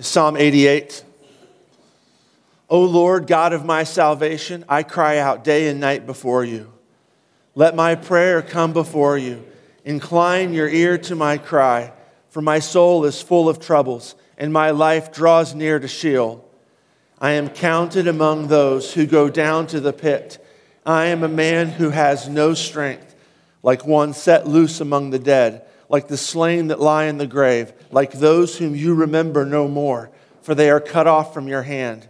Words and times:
Psalm 0.00 0.36
88. 0.36 1.02
O 2.70 2.84
Lord, 2.84 3.26
God 3.26 3.52
of 3.52 3.64
my 3.64 3.82
salvation, 3.82 4.64
I 4.68 4.84
cry 4.84 5.18
out 5.18 5.42
day 5.42 5.68
and 5.68 5.80
night 5.80 6.06
before 6.06 6.44
you. 6.44 6.72
Let 7.56 7.74
my 7.74 7.96
prayer 7.96 8.40
come 8.40 8.72
before 8.72 9.18
you. 9.18 9.44
Incline 9.84 10.52
your 10.52 10.68
ear 10.68 10.98
to 10.98 11.16
my 11.16 11.36
cry, 11.36 11.92
for 12.28 12.40
my 12.40 12.60
soul 12.60 13.04
is 13.06 13.20
full 13.20 13.48
of 13.48 13.58
troubles, 13.58 14.14
and 14.36 14.52
my 14.52 14.70
life 14.70 15.10
draws 15.10 15.54
near 15.54 15.80
to 15.80 15.88
Sheol. 15.88 16.48
I 17.18 17.32
am 17.32 17.48
counted 17.48 18.06
among 18.06 18.46
those 18.46 18.94
who 18.94 19.04
go 19.04 19.28
down 19.28 19.66
to 19.68 19.80
the 19.80 19.92
pit. 19.92 20.38
I 20.86 21.06
am 21.06 21.24
a 21.24 21.28
man 21.28 21.70
who 21.70 21.90
has 21.90 22.28
no 22.28 22.54
strength, 22.54 23.16
like 23.64 23.84
one 23.84 24.12
set 24.12 24.46
loose 24.46 24.80
among 24.80 25.10
the 25.10 25.18
dead 25.18 25.64
like 25.88 26.08
the 26.08 26.16
slain 26.16 26.68
that 26.68 26.80
lie 26.80 27.04
in 27.04 27.18
the 27.18 27.26
grave, 27.26 27.72
like 27.90 28.12
those 28.12 28.58
whom 28.58 28.74
you 28.74 28.94
remember 28.94 29.44
no 29.44 29.68
more, 29.68 30.10
for 30.42 30.54
they 30.54 30.70
are 30.70 30.80
cut 30.80 31.06
off 31.06 31.34
from 31.34 31.48
your 31.48 31.62
hand. 31.62 32.08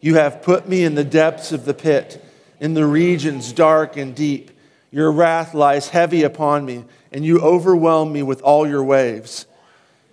You 0.00 0.16
have 0.16 0.42
put 0.42 0.68
me 0.68 0.84
in 0.84 0.94
the 0.94 1.04
depths 1.04 1.52
of 1.52 1.64
the 1.64 1.74
pit, 1.74 2.24
in 2.60 2.74
the 2.74 2.86
regions 2.86 3.52
dark 3.52 3.96
and 3.96 4.14
deep. 4.14 4.50
Your 4.90 5.10
wrath 5.12 5.54
lies 5.54 5.88
heavy 5.88 6.22
upon 6.22 6.64
me, 6.64 6.84
and 7.12 7.24
you 7.24 7.40
overwhelm 7.40 8.12
me 8.12 8.22
with 8.22 8.40
all 8.42 8.66
your 8.66 8.84
waves. 8.84 9.46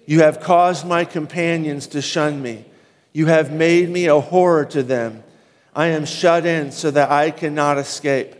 You 0.05 0.21
have 0.21 0.41
caused 0.41 0.85
my 0.85 1.05
companions 1.05 1.87
to 1.87 2.01
shun 2.01 2.41
me. 2.41 2.65
You 3.13 3.27
have 3.27 3.51
made 3.51 3.89
me 3.89 4.07
a 4.07 4.19
horror 4.19 4.65
to 4.65 4.83
them. 4.83 5.23
I 5.75 5.87
am 5.87 6.05
shut 6.05 6.45
in 6.45 6.71
so 6.71 6.91
that 6.91 7.09
I 7.09 7.31
cannot 7.31 7.77
escape. 7.77 8.35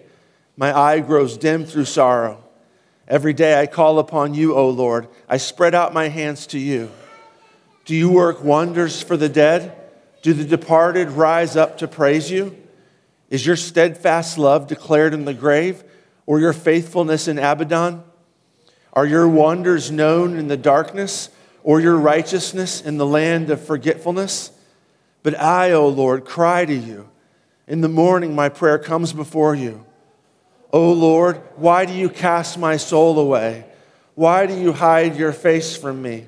My 0.58 0.78
eye 0.78 1.00
grows 1.00 1.38
dim 1.38 1.66
through 1.66 1.86
sorrow. 1.86 2.43
Every 3.08 3.34
day 3.34 3.60
I 3.60 3.68
call 3.68 4.00
upon 4.00 4.34
you, 4.34 4.56
O 4.56 4.70
Lord. 4.70 5.08
I 5.28 5.38
spread 5.38 5.76
out 5.76 5.94
my 5.94 6.08
hands 6.08 6.48
to 6.48 6.60
you. 6.60 6.90
Do 7.86 7.96
you 7.96 8.10
work 8.10 8.44
wonders 8.44 9.02
for 9.02 9.18
the 9.18 9.28
dead? 9.28 9.76
Do 10.22 10.34
the 10.34 10.46
departed 10.46 11.10
rise 11.10 11.58
up 11.58 11.80
to 11.80 11.88
praise 11.88 12.32
you? 12.32 12.56
Is 13.30 13.46
your 13.46 13.58
steadfast 13.58 14.38
love 14.38 14.68
declared 14.68 15.14
in 15.14 15.26
the 15.26 15.34
grave, 15.34 15.84
or 16.26 16.40
your 16.40 16.54
faithfulness 16.54 17.28
in 17.28 17.40
Abaddon? 17.40 18.04
Are 18.94 19.06
your 19.06 19.28
wonders 19.28 19.92
known 19.92 20.38
in 20.38 20.48
the 20.48 20.56
darkness, 20.56 21.30
or 21.62 21.82
your 21.82 21.98
righteousness 21.98 22.80
in 22.80 22.98
the 22.98 23.06
land 23.06 23.50
of 23.50 23.66
forgetfulness? 23.66 24.52
But 25.24 25.38
I, 25.40 25.72
O 25.72 25.88
Lord, 25.88 26.24
cry 26.24 26.64
to 26.64 26.74
you. 26.74 27.10
In 27.68 27.82
the 27.82 27.90
morning 27.90 28.34
my 28.34 28.48
prayer 28.48 28.80
comes 28.80 29.12
before 29.12 29.56
you. 29.56 29.86
O 30.74 30.92
Lord, 30.92 31.40
why 31.56 31.86
do 31.86 31.94
you 31.94 32.10
cast 32.10 32.58
my 32.58 32.78
soul 32.78 33.20
away? 33.20 33.66
Why 34.16 34.48
do 34.48 34.60
you 34.60 34.74
hide 34.74 35.16
your 35.16 35.32
face 35.32 35.78
from 35.78 36.02
me? 36.02 36.26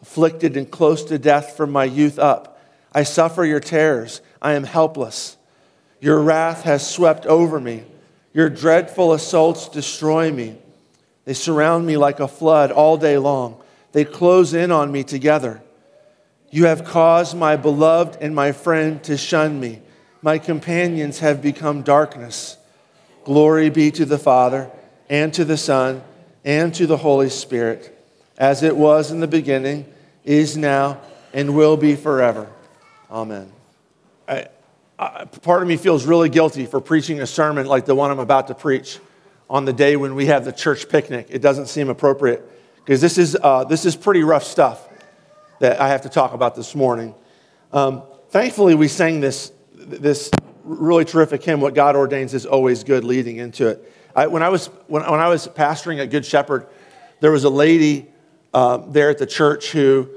Afflicted 0.00 0.56
and 0.56 0.70
close 0.70 1.04
to 1.04 1.18
death 1.18 1.56
from 1.56 1.72
my 1.72 1.84
youth 1.84 2.18
up, 2.18 2.60
I 2.92 3.02
suffer 3.02 3.44
your 3.44 3.60
terrors. 3.60 4.20
I 4.40 4.52
am 4.52 4.64
helpless. 4.64 5.36
Your 6.00 6.20
wrath 6.20 6.62
has 6.62 6.88
swept 6.88 7.26
over 7.26 7.60
me. 7.60 7.84
Your 8.32 8.48
dreadful 8.48 9.12
assaults 9.12 9.68
destroy 9.68 10.30
me. 10.30 10.56
They 11.24 11.34
surround 11.34 11.86
me 11.86 11.96
like 11.96 12.20
a 12.20 12.28
flood 12.28 12.70
all 12.70 12.96
day 12.96 13.18
long. 13.18 13.60
They 13.92 14.04
close 14.04 14.54
in 14.54 14.70
on 14.72 14.90
me 14.90 15.04
together. 15.04 15.62
You 16.50 16.66
have 16.66 16.84
caused 16.84 17.36
my 17.36 17.56
beloved 17.56 18.18
and 18.20 18.34
my 18.34 18.52
friend 18.52 19.02
to 19.04 19.16
shun 19.16 19.58
me. 19.58 19.80
My 20.22 20.38
companions 20.38 21.20
have 21.20 21.40
become 21.40 21.82
darkness. 21.82 22.58
Glory 23.24 23.70
be 23.70 23.90
to 23.92 24.04
the 24.04 24.18
Father, 24.18 24.70
and 25.08 25.32
to 25.34 25.44
the 25.44 25.56
Son, 25.56 26.02
and 26.44 26.74
to 26.74 26.86
the 26.86 26.96
Holy 26.96 27.30
Spirit, 27.30 27.96
as 28.38 28.62
it 28.62 28.76
was 28.76 29.10
in 29.10 29.20
the 29.20 29.28
beginning, 29.28 29.86
is 30.24 30.56
now, 30.56 31.00
and 31.32 31.54
will 31.54 31.76
be 31.76 31.94
forever. 31.94 32.50
Amen. 33.10 33.52
I, 34.28 34.46
I, 34.98 35.24
part 35.24 35.62
of 35.62 35.68
me 35.68 35.76
feels 35.76 36.04
really 36.04 36.28
guilty 36.28 36.66
for 36.66 36.80
preaching 36.80 37.20
a 37.20 37.26
sermon 37.26 37.66
like 37.66 37.84
the 37.84 37.94
one 37.94 38.10
I'm 38.10 38.18
about 38.18 38.48
to 38.48 38.54
preach 38.54 38.98
on 39.48 39.64
the 39.64 39.72
day 39.72 39.96
when 39.96 40.14
we 40.14 40.26
have 40.26 40.44
the 40.44 40.52
church 40.52 40.88
picnic. 40.88 41.26
It 41.30 41.42
doesn't 41.42 41.66
seem 41.66 41.88
appropriate 41.88 42.42
because 42.76 43.00
this 43.00 43.18
is, 43.18 43.36
uh, 43.40 43.64
this 43.64 43.84
is 43.84 43.94
pretty 43.96 44.22
rough 44.22 44.44
stuff 44.44 44.88
that 45.60 45.80
I 45.80 45.88
have 45.88 46.02
to 46.02 46.08
talk 46.08 46.32
about 46.32 46.54
this 46.54 46.74
morning. 46.74 47.14
Um, 47.72 48.02
thankfully, 48.30 48.74
we 48.74 48.88
sang 48.88 49.20
this, 49.20 49.52
this 49.74 50.30
really 50.64 51.04
terrific 51.04 51.42
hymn, 51.42 51.60
What 51.60 51.74
God 51.74 51.96
Ordains 51.96 52.34
is 52.34 52.46
Always 52.46 52.84
Good, 52.84 53.04
leading 53.04 53.36
into 53.36 53.68
it. 53.68 53.92
I, 54.14 54.26
when, 54.26 54.42
I 54.42 54.48
was, 54.48 54.66
when, 54.86 55.02
when 55.02 55.20
I 55.20 55.28
was 55.28 55.48
pastoring 55.48 55.98
at 56.00 56.10
Good 56.10 56.26
Shepherd, 56.26 56.66
there 57.20 57.30
was 57.30 57.44
a 57.44 57.50
lady 57.50 58.08
uh, 58.52 58.78
there 58.88 59.10
at 59.10 59.18
the 59.18 59.26
church 59.26 59.72
who 59.72 60.08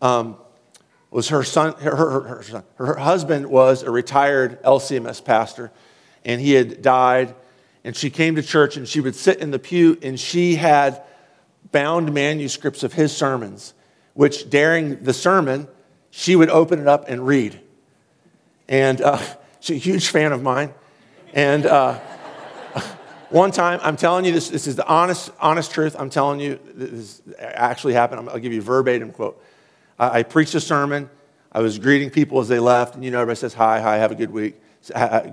um, 0.00 0.36
was 1.10 1.28
her 1.28 1.42
son, 1.42 1.74
her, 1.74 1.94
her, 1.94 2.20
her, 2.22 2.42
son, 2.42 2.64
her 2.76 2.96
husband 2.96 3.46
was 3.46 3.82
a 3.82 3.90
retired 3.90 4.62
LCMS 4.62 5.24
pastor, 5.24 5.70
and 6.24 6.40
he 6.40 6.52
had 6.52 6.82
died. 6.82 7.34
And 7.84 7.94
she 7.94 8.08
came 8.08 8.36
to 8.36 8.42
church 8.42 8.78
and 8.78 8.88
she 8.88 9.00
would 9.00 9.14
sit 9.14 9.38
in 9.38 9.50
the 9.50 9.58
pew, 9.58 9.98
and 10.02 10.18
she 10.18 10.56
had 10.56 11.02
bound 11.70 12.14
manuscripts 12.14 12.82
of 12.82 12.94
his 12.94 13.14
sermons, 13.14 13.74
which 14.14 14.48
during 14.48 15.02
the 15.02 15.12
sermon, 15.12 15.68
she 16.10 16.36
would 16.36 16.48
open 16.48 16.78
it 16.78 16.86
up 16.88 17.08
and 17.08 17.26
read. 17.26 17.60
And 18.68 19.00
uh, 19.00 19.20
She's 19.64 19.78
a 19.78 19.80
huge 19.80 20.08
fan 20.08 20.32
of 20.32 20.42
mine. 20.42 20.74
And 21.32 21.64
uh, 21.64 21.94
one 23.30 23.50
time, 23.50 23.80
I'm 23.82 23.96
telling 23.96 24.26
you 24.26 24.32
this, 24.32 24.50
this 24.50 24.66
is 24.66 24.76
the 24.76 24.86
honest, 24.86 25.30
honest 25.40 25.72
truth. 25.72 25.96
I'm 25.98 26.10
telling 26.10 26.38
you, 26.38 26.60
this 26.74 27.22
actually 27.38 27.94
happened. 27.94 28.28
I'll 28.28 28.38
give 28.38 28.52
you 28.52 28.58
a 28.58 28.62
verbatim 28.62 29.10
quote. 29.10 29.42
I, 29.98 30.18
I 30.18 30.22
preached 30.22 30.54
a 30.54 30.60
sermon. 30.60 31.08
I 31.50 31.62
was 31.62 31.78
greeting 31.78 32.10
people 32.10 32.40
as 32.40 32.48
they 32.48 32.58
left, 32.58 32.94
and 32.94 33.02
you 33.02 33.10
know, 33.10 33.22
everybody 33.22 33.38
says, 33.38 33.54
Hi, 33.54 33.80
hi, 33.80 33.96
have 33.96 34.12
a 34.12 34.14
good 34.14 34.30
week. 34.30 34.60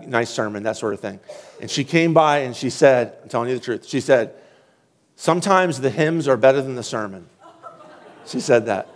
Nice 0.08 0.30
sermon, 0.30 0.64
that 0.64 0.78
sort 0.78 0.94
of 0.94 1.02
thing. 1.02 1.20
And 1.60 1.70
she 1.70 1.84
came 1.84 2.14
by 2.14 2.38
and 2.40 2.56
she 2.56 2.70
said, 2.70 3.18
I'm 3.22 3.28
telling 3.28 3.50
you 3.50 3.56
the 3.56 3.62
truth, 3.62 3.86
she 3.86 4.00
said, 4.00 4.34
Sometimes 5.18 5.82
the 5.82 5.90
hymns 5.90 6.30
are 6.30 6.38
better 6.38 6.62
than 6.62 6.76
the 6.76 6.84
sermon. 6.84 7.28
She 8.26 8.40
said 8.40 8.68
that. 8.68 8.88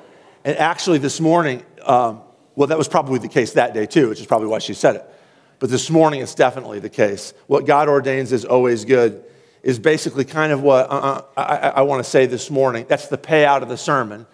And 0.45 0.55
actually, 0.57 0.99
this 0.99 1.19
morning, 1.19 1.65
um, 1.83 2.21
well, 2.55 2.67
that 2.67 2.77
was 2.77 2.87
probably 2.87 3.19
the 3.19 3.27
case 3.27 3.51
that 3.53 3.73
day 3.73 3.85
too, 3.85 4.07
which 4.07 4.21
is 4.21 4.27
probably 4.27 4.47
why 4.47 4.59
she 4.59 4.73
said 4.73 4.95
it. 4.95 5.11
But 5.59 5.69
this 5.69 5.89
morning 5.89 6.21
it's 6.21 6.35
definitely 6.35 6.79
the 6.79 6.89
case. 6.89 7.33
What 7.47 7.65
God 7.65 7.87
ordains 7.87 8.31
is 8.31 8.45
always 8.45 8.85
good 8.85 9.23
is 9.63 9.79
basically 9.79 10.25
kind 10.25 10.51
of 10.51 10.61
what 10.61 10.89
uh, 10.89 10.93
uh 10.93 11.21
I, 11.37 11.69
I 11.69 11.81
want 11.81 12.03
to 12.03 12.09
say 12.09 12.25
this 12.25 12.51
morning. 12.51 12.85
That's 12.87 13.07
the 13.07 13.17
payout 13.17 13.61
of 13.61 13.69
the 13.69 13.77
sermon. 13.77 14.27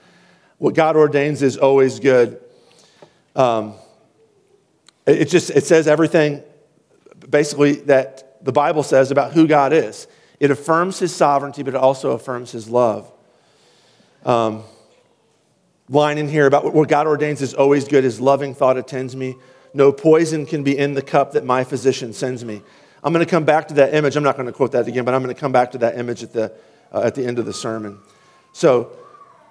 What 0.57 0.75
God 0.75 0.95
ordains 0.95 1.41
is 1.41 1.57
always 1.57 1.99
good. 1.99 2.39
Um, 3.35 3.75
it 5.05 5.25
just 5.25 5.49
it 5.51 5.65
says 5.65 5.87
everything 5.87 6.43
basically 7.29 7.73
that 7.81 8.43
the 8.43 8.51
Bible 8.51 8.83
says 8.83 9.11
about 9.11 9.33
who 9.33 9.47
God 9.47 9.73
is. 9.73 10.07
It 10.39 10.51
affirms 10.51 10.99
His 10.99 11.15
sovereignty, 11.15 11.63
but 11.63 11.75
it 11.75 11.79
also 11.79 12.11
affirms 12.11 12.51
His 12.51 12.67
love. 12.67 13.11
Um, 14.25 14.63
line 15.89 16.17
in 16.17 16.27
here 16.27 16.47
about 16.47 16.73
what 16.73 16.89
God 16.89 17.07
ordains 17.07 17.41
is 17.41 17.53
always 17.53 17.87
good. 17.87 18.03
His 18.03 18.19
loving 18.19 18.53
thought 18.53 18.77
attends 18.77 19.15
me. 19.15 19.35
No 19.73 19.91
poison 19.91 20.45
can 20.45 20.63
be 20.63 20.77
in 20.77 20.93
the 20.93 21.01
cup 21.01 21.31
that 21.33 21.45
my 21.45 21.63
physician 21.63 22.13
sends 22.13 22.43
me. 22.43 22.61
I'm 23.03 23.13
going 23.13 23.25
to 23.25 23.29
come 23.29 23.45
back 23.45 23.67
to 23.69 23.73
that 23.75 23.93
image. 23.93 24.15
I'm 24.15 24.23
not 24.23 24.35
going 24.35 24.45
to 24.45 24.51
quote 24.51 24.73
that 24.73 24.87
again, 24.87 25.05
but 25.05 25.13
I'm 25.13 25.23
going 25.23 25.33
to 25.33 25.39
come 25.39 25.51
back 25.51 25.71
to 25.71 25.79
that 25.79 25.97
image 25.97 26.23
at 26.23 26.33
the, 26.33 26.53
uh, 26.91 27.01
at 27.01 27.15
the 27.15 27.25
end 27.25 27.39
of 27.39 27.45
the 27.45 27.53
sermon. 27.53 27.99
So, 28.53 28.97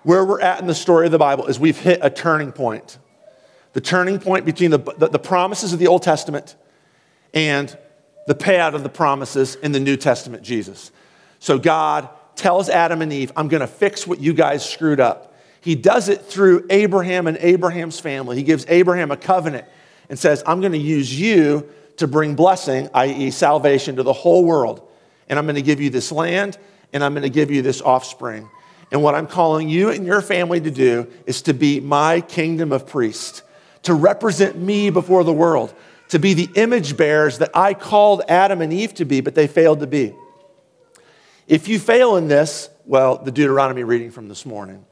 where 0.02 0.24
we're 0.24 0.40
at 0.40 0.60
in 0.60 0.66
the 0.66 0.74
story 0.74 1.06
of 1.06 1.12
the 1.12 1.18
Bible 1.18 1.46
is 1.46 1.60
we've 1.60 1.78
hit 1.78 2.00
a 2.02 2.08
turning 2.08 2.52
point. 2.52 2.98
The 3.72 3.80
turning 3.80 4.18
point 4.18 4.46
between 4.46 4.70
the, 4.70 4.78
the, 4.78 5.08
the 5.08 5.18
promises 5.18 5.72
of 5.72 5.78
the 5.78 5.88
Old 5.88 6.02
Testament 6.02 6.56
and 7.34 7.76
the 8.26 8.34
payout 8.34 8.74
of 8.74 8.82
the 8.82 8.88
promises 8.88 9.56
in 9.56 9.72
the 9.72 9.80
New 9.80 9.96
Testament, 9.96 10.42
Jesus. 10.42 10.92
So, 11.38 11.58
God 11.58 12.08
tells 12.36 12.68
Adam 12.68 13.02
and 13.02 13.12
Eve, 13.12 13.32
I'm 13.36 13.48
going 13.48 13.62
to 13.62 13.66
fix 13.66 14.06
what 14.06 14.20
you 14.20 14.32
guys 14.32 14.68
screwed 14.68 15.00
up. 15.00 15.34
He 15.60 15.74
does 15.74 16.08
it 16.08 16.22
through 16.22 16.66
Abraham 16.70 17.26
and 17.26 17.36
Abraham's 17.38 18.00
family. 18.00 18.36
He 18.36 18.42
gives 18.42 18.64
Abraham 18.68 19.10
a 19.10 19.16
covenant 19.16 19.66
and 20.10 20.18
says, 20.18 20.42
I'm 20.44 20.60
going 20.60 20.72
to 20.72 20.78
use 20.78 21.18
you 21.18 21.66
to 21.96 22.06
bring 22.06 22.34
blessing, 22.34 22.90
i.e., 22.92 23.30
salvation, 23.30 23.96
to 23.96 24.02
the 24.02 24.12
whole 24.12 24.44
world. 24.44 24.86
And 25.28 25.38
I'm 25.38 25.46
going 25.46 25.54
to 25.54 25.62
give 25.62 25.80
you 25.80 25.88
this 25.88 26.12
land 26.12 26.58
and 26.92 27.02
I'm 27.04 27.14
going 27.14 27.22
to 27.22 27.30
give 27.30 27.50
you 27.50 27.62
this 27.62 27.80
offspring. 27.80 28.50
And 28.90 29.02
what 29.02 29.14
I'm 29.14 29.28
calling 29.28 29.68
you 29.68 29.90
and 29.90 30.04
your 30.04 30.20
family 30.20 30.60
to 30.60 30.70
do 30.70 31.06
is 31.24 31.42
to 31.42 31.54
be 31.54 31.78
my 31.78 32.20
kingdom 32.20 32.72
of 32.72 32.86
priests, 32.86 33.42
to 33.84 33.94
represent 33.94 34.58
me 34.58 34.90
before 34.90 35.22
the 35.22 35.32
world, 35.32 35.72
to 36.08 36.18
be 36.18 36.34
the 36.34 36.48
image 36.56 36.96
bearers 36.96 37.38
that 37.38 37.52
I 37.54 37.72
called 37.72 38.22
Adam 38.28 38.60
and 38.60 38.72
Eve 38.72 38.94
to 38.94 39.04
be, 39.04 39.20
but 39.20 39.36
they 39.36 39.46
failed 39.46 39.78
to 39.80 39.86
be. 39.86 40.12
If 41.46 41.68
you 41.68 41.78
fail 41.78 42.16
in 42.16 42.26
this, 42.26 42.68
well, 42.84 43.18
the 43.18 43.30
Deuteronomy 43.30 43.84
reading 43.84 44.10
from 44.10 44.28
this 44.28 44.44
morning. 44.44 44.84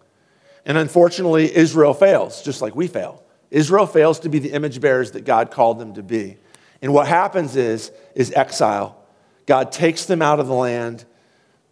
And 0.65 0.79
unfortunately, 0.79 1.55
Israel 1.57 1.95
fails, 1.95 2.43
just 2.43 2.63
like 2.63 2.77
we 2.77 2.87
fail. 2.87 3.25
Israel 3.51 3.87
fails 3.87 4.21
to 4.21 4.29
be 4.29 4.39
the 4.39 4.53
image 4.53 4.81
bearers 4.81 5.13
that 5.13 5.25
God 5.25 5.51
called 5.51 5.79
them 5.79 5.95
to 5.95 6.03
be. 6.03 6.37
And 6.83 6.93
what 6.93 7.09
happens 7.09 7.57
is, 7.57 7.91
is 8.15 8.33
exile. 8.33 8.97
God 9.47 9.73
takes 9.73 10.05
them 10.05 10.21
out 10.21 10.41
of 10.41 10.47
the 10.47 10.55
land, 10.55 11.05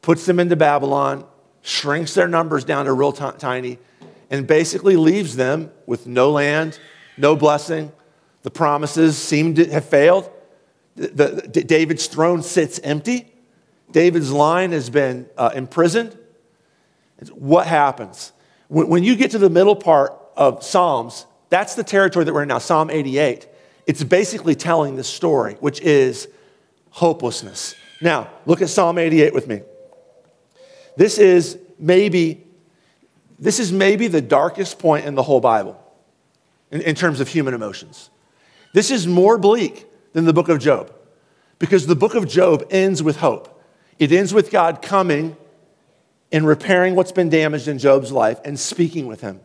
puts 0.02 0.26
them 0.26 0.40
into 0.40 0.56
Babylon, 0.56 1.26
shrinks 1.62 2.14
their 2.14 2.28
numbers 2.28 2.64
down 2.64 2.87
to 2.87 2.93
real 2.93 3.12
t- 3.12 3.25
tiny, 3.38 3.78
and 4.31 4.46
basically 4.46 4.96
leaves 4.96 5.37
them 5.37 5.70
with 5.84 6.06
no 6.06 6.31
land, 6.31 6.78
no 7.17 7.37
blessing. 7.37 7.93
The 8.43 8.50
promises 8.50 9.19
seem 9.19 9.55
to 9.56 9.67
have 9.70 9.84
failed. 9.84 10.31
The, 10.94 11.49
the, 11.52 11.64
David's 11.64 12.06
throne 12.06 12.43
sits 12.43 12.79
empty. 12.82 13.32
David's 13.93 14.32
line 14.32 14.72
has 14.72 14.88
been 14.88 15.29
uh, 15.37 15.50
imprisoned. 15.55 16.17
What 17.32 17.67
happens? 17.67 18.32
When, 18.69 18.88
when 18.88 19.05
you 19.05 19.17
get 19.17 19.32
to 19.32 19.38
the 19.38 19.50
middle 19.50 19.76
part 19.76 20.12
of 20.37 20.62
Psalms, 20.62 21.26
that's 21.48 21.75
the 21.75 21.84
territory 21.84 22.25
that 22.25 22.32
we're 22.32 22.43
in 22.43 22.48
now, 22.48 22.58
Psalm 22.58 22.90
88. 22.90 23.48
It's 23.87 24.02
basically 24.02 24.54
telling 24.54 24.96
the 24.96 25.04
story, 25.04 25.54
which 25.60 25.81
is 25.81 26.28
hopelessness. 26.90 27.75
Now, 28.00 28.31
look 28.46 28.62
at 28.62 28.69
Psalm 28.69 28.98
88 28.98 29.32
with 29.32 29.46
me. 29.46 29.62
This 30.96 31.19
is 31.19 31.58
maybe 31.78 32.43
this 33.38 33.60
is 33.60 33.70
maybe 33.70 34.08
the 34.08 34.22
darkest 34.22 34.78
point 34.78 35.04
in 35.04 35.14
the 35.14 35.22
whole 35.22 35.40
Bible 35.40 35.78
in, 36.70 36.81
in 36.81 36.94
terms 36.94 37.20
of 37.20 37.28
human 37.28 37.52
emotions. 37.52 38.10
This 38.72 38.90
is 38.90 39.06
more 39.06 39.37
bleak 39.37 39.87
than 40.14 40.25
the 40.25 40.32
book 40.32 40.48
of 40.48 40.58
Job 40.58 40.93
because 41.58 41.87
the 41.87 41.96
book 41.96 42.14
of 42.14 42.26
Job 42.26 42.66
ends 42.70 43.02
with 43.02 43.19
hope. 43.19 43.62
It 43.98 44.12
ends 44.12 44.32
with 44.32 44.50
God 44.50 44.81
coming 44.81 45.37
and 46.32 46.46
repairing 46.46 46.94
what's 46.94 47.12
been 47.12 47.28
damaged 47.28 47.69
in 47.69 47.78
Job's 47.78 48.10
life 48.10 48.40
and 48.44 48.58
speaking 48.58 49.06
with 49.06 49.20
him. 49.20 49.40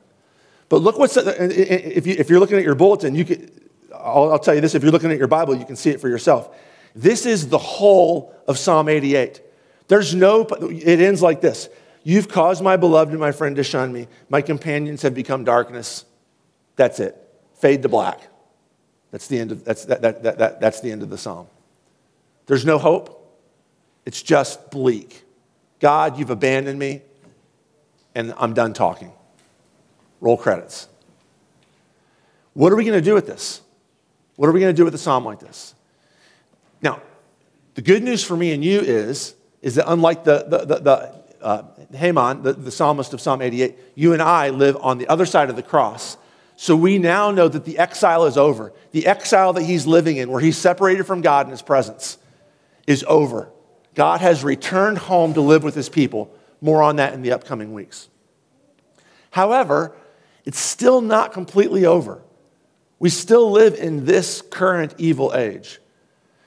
But 0.71 0.83
look 0.83 0.97
what's, 0.97 1.17
if, 1.17 2.07
you, 2.07 2.15
if 2.17 2.29
you're 2.29 2.39
looking 2.39 2.57
at 2.57 2.63
your 2.63 2.75
bulletin, 2.75 3.13
you 3.13 3.25
can, 3.25 3.51
I'll, 3.93 4.31
I'll 4.31 4.39
tell 4.39 4.55
you 4.55 4.61
this, 4.61 4.73
if 4.73 4.81
you're 4.81 4.93
looking 4.93 5.11
at 5.11 5.17
your 5.17 5.27
Bible, 5.27 5.53
you 5.53 5.65
can 5.65 5.75
see 5.75 5.89
it 5.89 5.99
for 5.99 6.07
yourself. 6.07 6.55
This 6.95 7.25
is 7.25 7.49
the 7.49 7.57
whole 7.57 8.33
of 8.47 8.57
Psalm 8.57 8.87
88. 8.87 9.41
There's 9.89 10.15
no, 10.15 10.43
it 10.43 11.01
ends 11.01 11.21
like 11.21 11.41
this 11.41 11.67
You've 12.03 12.29
caused 12.29 12.63
my 12.63 12.77
beloved 12.77 13.11
and 13.11 13.19
my 13.19 13.33
friend 13.33 13.57
to 13.57 13.65
shun 13.65 13.91
me. 13.91 14.07
My 14.29 14.41
companions 14.41 15.01
have 15.01 15.13
become 15.13 15.43
darkness. 15.43 16.05
That's 16.77 17.01
it. 17.01 17.17
Fade 17.55 17.81
to 17.81 17.89
black. 17.89 18.21
That's 19.11 19.27
the 19.27 19.39
end 19.39 19.51
of, 19.51 19.65
that's, 19.65 19.83
that, 19.85 20.01
that, 20.03 20.23
that, 20.23 20.37
that, 20.37 20.61
that's 20.61 20.79
the 20.79 20.89
end 20.89 21.03
of 21.03 21.09
the 21.09 21.17
psalm. 21.17 21.47
There's 22.45 22.65
no 22.65 22.77
hope. 22.77 23.17
It's 24.05 24.23
just 24.23 24.71
bleak. 24.71 25.21
God, 25.81 26.17
you've 26.17 26.29
abandoned 26.29 26.79
me, 26.79 27.01
and 28.15 28.33
I'm 28.37 28.53
done 28.53 28.71
talking. 28.71 29.11
Roll 30.21 30.37
credits. 30.37 30.87
What 32.53 32.71
are 32.71 32.75
we 32.75 32.85
going 32.85 32.97
to 32.97 33.03
do 33.03 33.13
with 33.13 33.27
this? 33.27 33.61
What 34.35 34.47
are 34.47 34.51
we 34.53 34.59
going 34.59 34.73
to 34.73 34.77
do 34.77 34.85
with 34.85 34.95
a 34.95 34.99
psalm 34.99 35.25
like 35.25 35.39
this? 35.39 35.75
Now, 36.81 37.01
the 37.73 37.81
good 37.81 38.03
news 38.03 38.23
for 38.23 38.37
me 38.37 38.53
and 38.53 38.63
you 38.63 38.79
is, 38.79 39.35
is 39.61 39.75
that 39.75 39.91
unlike 39.91 40.23
the, 40.23 40.45
the, 40.47 40.57
the, 40.65 40.79
the 40.79 41.21
uh, 41.41 41.63
Heman, 41.95 42.43
the, 42.43 42.53
the 42.53 42.71
psalmist 42.71 43.13
of 43.13 43.21
Psalm 43.21 43.41
88, 43.41 43.75
you 43.95 44.13
and 44.13 44.21
I 44.21 44.49
live 44.49 44.77
on 44.81 44.97
the 44.97 45.07
other 45.07 45.25
side 45.25 45.49
of 45.49 45.55
the 45.55 45.63
cross. 45.63 46.17
So 46.55 46.75
we 46.75 46.99
now 46.99 47.31
know 47.31 47.47
that 47.47 47.65
the 47.65 47.79
exile 47.79 48.25
is 48.25 48.37
over. 48.37 48.73
The 48.91 49.07
exile 49.07 49.53
that 49.53 49.63
he's 49.63 49.87
living 49.87 50.17
in, 50.17 50.29
where 50.29 50.41
he's 50.41 50.57
separated 50.57 51.05
from 51.05 51.21
God 51.21 51.47
in 51.47 51.51
his 51.51 51.61
presence, 51.61 52.17
is 52.85 53.03
over. 53.07 53.49
God 53.95 54.21
has 54.21 54.43
returned 54.43 54.99
home 54.99 55.33
to 55.33 55.41
live 55.41 55.63
with 55.63 55.75
his 55.75 55.89
people. 55.89 56.33
More 56.61 56.83
on 56.83 56.97
that 56.97 57.13
in 57.13 57.23
the 57.23 57.31
upcoming 57.31 57.73
weeks. 57.73 58.09
However, 59.31 59.95
it's 60.45 60.59
still 60.59 61.01
not 61.01 61.33
completely 61.33 61.85
over. 61.85 62.21
We 62.99 63.09
still 63.09 63.51
live 63.51 63.75
in 63.75 64.05
this 64.05 64.41
current 64.41 64.95
evil 64.97 65.33
age. 65.33 65.79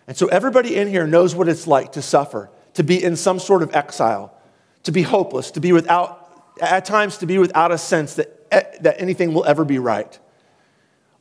And 0.06 0.16
so 0.16 0.26
everybody 0.28 0.76
in 0.76 0.88
here 0.88 1.06
knows 1.06 1.34
what 1.34 1.48
it's 1.48 1.66
like 1.66 1.92
to 1.92 2.02
suffer, 2.02 2.50
to 2.74 2.82
be 2.82 3.02
in 3.02 3.16
some 3.16 3.38
sort 3.38 3.62
of 3.62 3.74
exile, 3.74 4.36
to 4.82 4.92
be 4.92 5.02
hopeless, 5.02 5.50
to 5.52 5.60
be 5.60 5.72
without, 5.72 6.52
at 6.60 6.84
times, 6.84 7.18
to 7.18 7.26
be 7.26 7.38
without 7.38 7.72
a 7.72 7.78
sense 7.78 8.14
that, 8.14 8.46
eh, 8.52 8.62
that 8.80 9.00
anything 9.00 9.32
will 9.32 9.44
ever 9.44 9.64
be 9.64 9.78
right. 9.78 10.18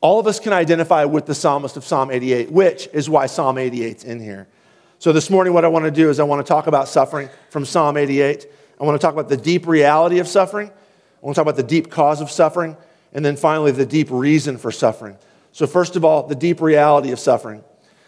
All 0.02 0.20
of 0.20 0.28
us 0.28 0.40
can 0.40 0.52
identify 0.52 1.06
with 1.06 1.26
the 1.26 1.34
psalmist 1.34 1.78
of 1.78 1.86
Psalm 1.86 2.12
88, 2.12 2.52
which 2.52 2.90
is 2.92 3.10
why 3.10 3.26
Psalm 3.26 3.56
88's 3.56 4.04
in 4.04 4.20
here. 4.20 4.48
So 5.00 5.14
this 5.14 5.30
morning, 5.30 5.54
what 5.54 5.64
I 5.64 5.70
want 5.70 5.86
to 5.86 5.92
do 5.92 6.10
is 6.10 6.20
I 6.20 6.24
want 6.24 6.46
to 6.46 6.48
talk 6.48 6.68
about 6.68 6.90
suffering 6.90 7.30
from 7.50 7.64
Psalm 7.64 7.96
88. 7.96 8.46
I 8.80 8.84
want 8.84 9.00
to 9.00 9.06
talk 9.06 9.14
about 9.14 9.30
the 9.30 9.38
deep 9.38 9.66
reality 9.66 10.20
of 10.20 10.28
suffering. 10.28 10.72
I 11.24 11.26
want 11.26 11.36
to 11.36 11.40
talk 11.40 11.46
about 11.46 11.56
the 11.56 11.64
deep 11.64 11.90
cause 11.90 12.20
of 12.20 12.30
suffering. 12.30 12.76
And 13.14 13.24
then 13.24 13.38
finally, 13.38 13.72
the 13.72 13.86
deep 13.86 14.10
reason 14.12 14.58
for 14.58 14.72
suffering. 14.72 15.18
So, 15.54 15.66
first 15.68 15.96
of 15.96 16.04
all, 16.04 16.28
the 16.28 16.36
deep 16.36 16.60
reality 16.60 17.12
of 17.12 17.20
suffering. 17.20 17.64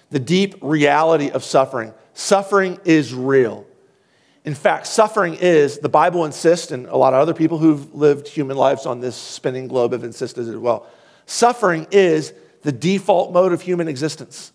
The 0.09 0.19
deep 0.19 0.55
reality 0.61 1.29
of 1.29 1.43
suffering. 1.43 1.93
Suffering 2.13 2.77
is 2.83 3.13
real. 3.13 3.65
In 4.43 4.53
fact, 4.53 4.85
suffering 4.85 5.35
is, 5.35 5.79
the 5.79 5.89
Bible 5.89 6.25
insists, 6.25 6.71
and 6.71 6.87
a 6.87 6.97
lot 6.97 7.13
of 7.13 7.21
other 7.21 7.33
people 7.33 7.57
who've 7.57 7.93
lived 7.95 8.27
human 8.27 8.57
lives 8.57 8.85
on 8.85 8.99
this 8.99 9.15
spinning 9.15 9.67
globe 9.67 9.93
have 9.93 10.03
insisted 10.03 10.47
as 10.47 10.55
well. 10.55 10.87
Suffering 11.25 11.87
is 11.91 12.33
the 12.63 12.71
default 12.71 13.31
mode 13.31 13.53
of 13.53 13.61
human 13.61 13.87
existence. 13.87 14.51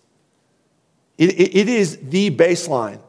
It, 1.17 1.31
it, 1.33 1.57
it 1.57 1.69
is 1.69 1.97
the 1.97 2.31
baseline 2.31 3.01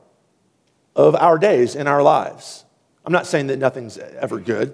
of 0.95 1.15
our 1.15 1.37
days 1.37 1.75
in 1.75 1.87
our 1.87 2.01
lives. 2.01 2.65
I'm 3.05 3.13
not 3.13 3.27
saying 3.27 3.47
that 3.47 3.57
nothing's 3.57 3.97
ever 3.97 4.39
good, 4.39 4.73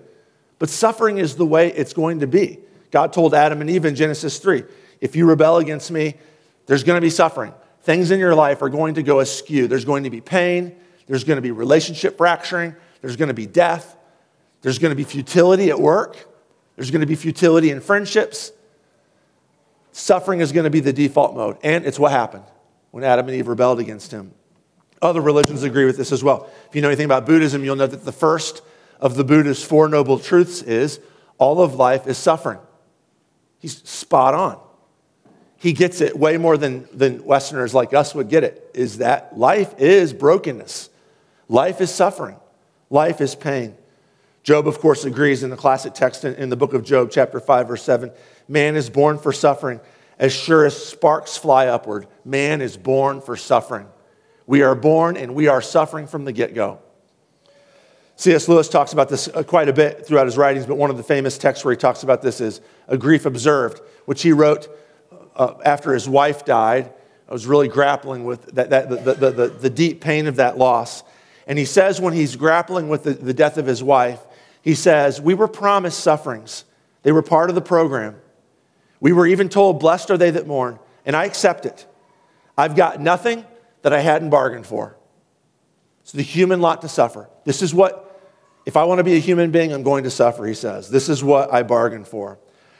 but 0.59 0.69
suffering 0.69 1.17
is 1.17 1.35
the 1.35 1.45
way 1.45 1.71
it's 1.71 1.93
going 1.93 2.19
to 2.19 2.27
be. 2.27 2.59
God 2.91 3.13
told 3.13 3.33
Adam 3.33 3.61
and 3.61 3.69
Eve 3.69 3.85
in 3.85 3.95
Genesis 3.95 4.39
3 4.39 4.63
if 4.99 5.15
you 5.15 5.25
rebel 5.27 5.57
against 5.57 5.91
me, 5.91 6.15
there's 6.65 6.83
going 6.83 6.97
to 6.97 7.01
be 7.01 7.09
suffering. 7.09 7.53
Things 7.81 8.11
in 8.11 8.19
your 8.19 8.35
life 8.35 8.61
are 8.61 8.69
going 8.69 8.95
to 8.95 9.03
go 9.03 9.19
askew. 9.19 9.67
There's 9.67 9.85
going 9.85 10.03
to 10.03 10.09
be 10.09 10.21
pain, 10.21 10.75
there's 11.07 11.23
going 11.23 11.37
to 11.37 11.41
be 11.41 11.51
relationship 11.51 12.17
fracturing. 12.17 12.75
There's 13.01 13.15
going 13.15 13.27
to 13.27 13.33
be 13.33 13.45
death. 13.45 13.95
There's 14.61 14.79
going 14.79 14.91
to 14.91 14.95
be 14.95 15.03
futility 15.03 15.69
at 15.69 15.79
work. 15.79 16.27
There's 16.75 16.91
going 16.91 17.01
to 17.01 17.07
be 17.07 17.15
futility 17.15 17.69
in 17.69 17.81
friendships. 17.81 18.51
Suffering 19.91 20.41
is 20.41 20.51
going 20.51 20.65
to 20.65 20.69
be 20.69 20.79
the 20.79 20.93
default 20.93 21.35
mode. 21.35 21.57
And 21.63 21.85
it's 21.85 21.97
what 21.97 22.11
happened 22.11 22.43
when 22.91 23.03
Adam 23.03 23.27
and 23.27 23.35
Eve 23.35 23.47
rebelled 23.47 23.79
against 23.79 24.11
him. 24.11 24.33
Other 25.01 25.21
religions 25.21 25.63
agree 25.63 25.85
with 25.85 25.97
this 25.97 26.11
as 26.11 26.23
well. 26.23 26.49
If 26.67 26.75
you 26.75 26.81
know 26.81 26.89
anything 26.89 27.05
about 27.05 27.25
Buddhism, 27.25 27.63
you'll 27.63 27.75
know 27.75 27.87
that 27.87 28.03
the 28.03 28.11
first 28.11 28.61
of 28.99 29.15
the 29.15 29.23
Buddha's 29.23 29.63
Four 29.63 29.87
Noble 29.89 30.19
Truths 30.19 30.61
is 30.61 30.99
all 31.37 31.61
of 31.61 31.75
life 31.75 32.07
is 32.07 32.17
suffering. 32.17 32.59
He's 33.59 33.77
spot 33.87 34.33
on. 34.33 34.59
He 35.57 35.73
gets 35.73 36.01
it 36.01 36.17
way 36.17 36.37
more 36.37 36.57
than, 36.57 36.87
than 36.93 37.23
Westerners 37.23 37.73
like 37.73 37.93
us 37.93 38.13
would 38.13 38.29
get 38.29 38.43
it, 38.43 38.69
is 38.73 38.99
that 38.99 39.37
life 39.37 39.73
is 39.79 40.13
brokenness. 40.13 40.89
Life 41.49 41.81
is 41.81 41.93
suffering, 41.93 42.37
life 42.89 43.21
is 43.21 43.33
pain. 43.33 43.75
Job, 44.43 44.67
of 44.67 44.79
course, 44.79 45.03
agrees 45.03 45.43
in 45.43 45.49
the 45.49 45.57
classic 45.57 45.93
text 45.93 46.23
in, 46.23 46.49
the 46.49 46.55
book 46.55 46.73
of 46.73 46.83
Job, 46.83 47.09
chapter 47.11 47.39
5, 47.39 47.67
verse 47.67 47.83
7 47.83 48.11
man 48.47 48.75
is 48.75 48.89
born 48.89 49.17
for 49.17 49.33
suffering. 49.33 49.81
As 50.19 50.33
sure 50.33 50.65
as 50.65 50.75
sparks 50.75 51.37
fly 51.37 51.67
upward, 51.67 52.07
man 52.23 52.61
is 52.61 52.77
born 52.77 53.21
for 53.21 53.35
suffering. 53.35 53.87
We 54.45 54.61
are 54.61 54.73
born 54.73 55.17
and 55.17 55.35
we 55.35 55.47
are 55.47 55.61
suffering 55.61 56.07
from 56.07 56.25
the 56.25 56.31
get 56.31 56.55
go. 56.55 56.79
C.S. 58.17 58.47
Lewis 58.47 58.67
talks 58.67 58.93
about 58.93 59.09
this 59.09 59.27
uh, 59.27 59.43
quite 59.43 59.69
a 59.69 59.73
bit 59.73 60.07
throughout 60.07 60.25
his 60.25 60.37
writings, 60.37 60.65
but 60.65 60.75
one 60.75 60.89
of 60.89 60.97
the 60.97 61.03
famous 61.03 61.37
texts 61.37 61.63
where 61.63 61.71
he 61.71 61.77
talks 61.77 62.01
about 62.01 62.23
this 62.23 62.41
is 62.41 62.61
A 62.87 62.97
Grief 62.97 63.27
Observed, 63.27 63.79
which 64.05 64.23
he 64.23 64.31
wrote 64.31 64.67
uh, 65.35 65.53
after 65.63 65.93
his 65.93 66.09
wife 66.09 66.43
died. 66.43 66.91
I 67.29 67.31
was 67.31 67.45
really 67.45 67.67
grappling 67.67 68.25
with 68.25 68.55
that, 68.55 68.71
that, 68.71 68.89
the, 68.89 69.13
the, 69.13 69.31
the, 69.31 69.47
the 69.47 69.69
deep 69.69 70.01
pain 70.01 70.25
of 70.25 70.37
that 70.37 70.57
loss. 70.57 71.03
And 71.45 71.59
he 71.59 71.65
says, 71.65 72.01
when 72.01 72.13
he's 72.13 72.35
grappling 72.35 72.89
with 72.89 73.03
the, 73.03 73.13
the 73.13 73.35
death 73.35 73.57
of 73.59 73.67
his 73.67 73.83
wife, 73.83 74.19
he 74.63 74.73
says, 74.73 75.21
We 75.21 75.35
were 75.35 75.47
promised 75.47 75.99
sufferings, 75.99 76.65
they 77.03 77.11
were 77.11 77.21
part 77.21 77.49
of 77.49 77.55
the 77.55 77.61
program. 77.61 78.19
We 78.99 79.13
were 79.13 79.27
even 79.27 79.47
told, 79.47 79.79
Blessed 79.79 80.09
are 80.09 80.17
they 80.17 80.31
that 80.31 80.47
mourn, 80.47 80.79
and 81.05 81.15
I 81.15 81.25
accept 81.25 81.67
it. 81.67 81.85
I've 82.57 82.75
got 82.75 82.99
nothing 82.99 83.45
that 83.83 83.93
I 83.93 83.99
hadn't 83.99 84.31
bargained 84.31 84.65
for. 84.65 84.97
It's 86.01 86.13
the 86.13 86.23
human 86.23 86.61
lot 86.61 86.81
to 86.81 86.89
suffer. 86.89 87.29
This 87.43 87.61
is 87.61 87.75
what, 87.75 88.06
if 88.67 88.75
I 88.75 88.83
want 88.83 88.99
to 88.99 89.03
be 89.05 89.15
a 89.15 89.19
human 89.19 89.49
being, 89.49 89.71
I'm 89.71 89.81
going 89.81 90.03
to 90.03 90.11
suffer, 90.11 90.45
he 90.45 90.53
says. 90.53 90.89
This 90.89 91.07
is 91.07 91.23
what 91.23 91.53
I 91.53 91.63
bargained 91.63 92.05
for. 92.05 92.37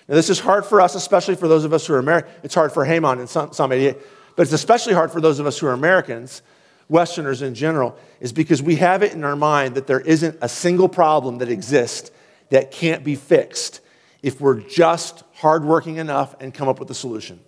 Now, 0.10 0.16
this 0.16 0.30
is 0.30 0.38
hard 0.38 0.66
for 0.66 0.82
us, 0.82 0.96
especially 0.96 1.38
for 1.38 1.48
those 1.48 1.64
of 1.64 1.72
us 1.72 1.88
who 1.88 1.94
are 1.94 2.00
American. 2.00 2.30
It's 2.44 2.54
hard 2.54 2.74
for 2.74 2.84
Heman 2.84 3.22
in 3.22 3.28
Psalm 3.28 3.72
88, 3.72 3.96
but 4.36 4.42
it's 4.42 4.52
especially 4.52 4.94
hard 4.94 5.14
for 5.14 5.22
those 5.22 5.40
of 5.40 5.48
us 5.48 5.58
who 5.58 5.68
are 5.68 5.72
Americans 5.72 6.42
Westerners 6.90 7.42
in 7.42 7.56
general, 7.56 7.98
is 8.20 8.34
because 8.34 8.62
we 8.62 8.76
have 8.76 9.02
it 9.02 9.14
in 9.14 9.24
our 9.24 9.38
mind 9.38 9.76
that 9.76 9.88
there 9.88 10.02
isn't 10.02 10.38
a 10.42 10.50
single 10.50 10.90
problem 10.90 11.38
that 11.38 11.48
exists 11.48 12.12
that 12.50 12.70
can't 12.72 13.06
be 13.06 13.16
fixed 13.16 13.80
if 14.22 14.42
we're 14.42 14.60
just 14.60 15.24
hardworking 15.36 15.98
enough 15.98 16.36
and 16.42 16.54
come 16.54 16.68
up 16.68 16.82
with 16.82 16.92
a 16.92 16.96
solution. 16.96 17.40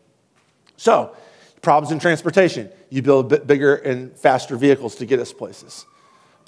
So, 0.77 1.13
problems 1.62 1.91
in 1.91 2.00
transportation, 2.00 2.69
you 2.89 3.01
build 3.01 3.46
bigger 3.46 3.75
and 3.75 4.15
faster 4.17 4.55
vehicles 4.55 4.96
to 4.96 5.05
get 5.05 5.19
us 5.19 5.34
places. 5.34 5.86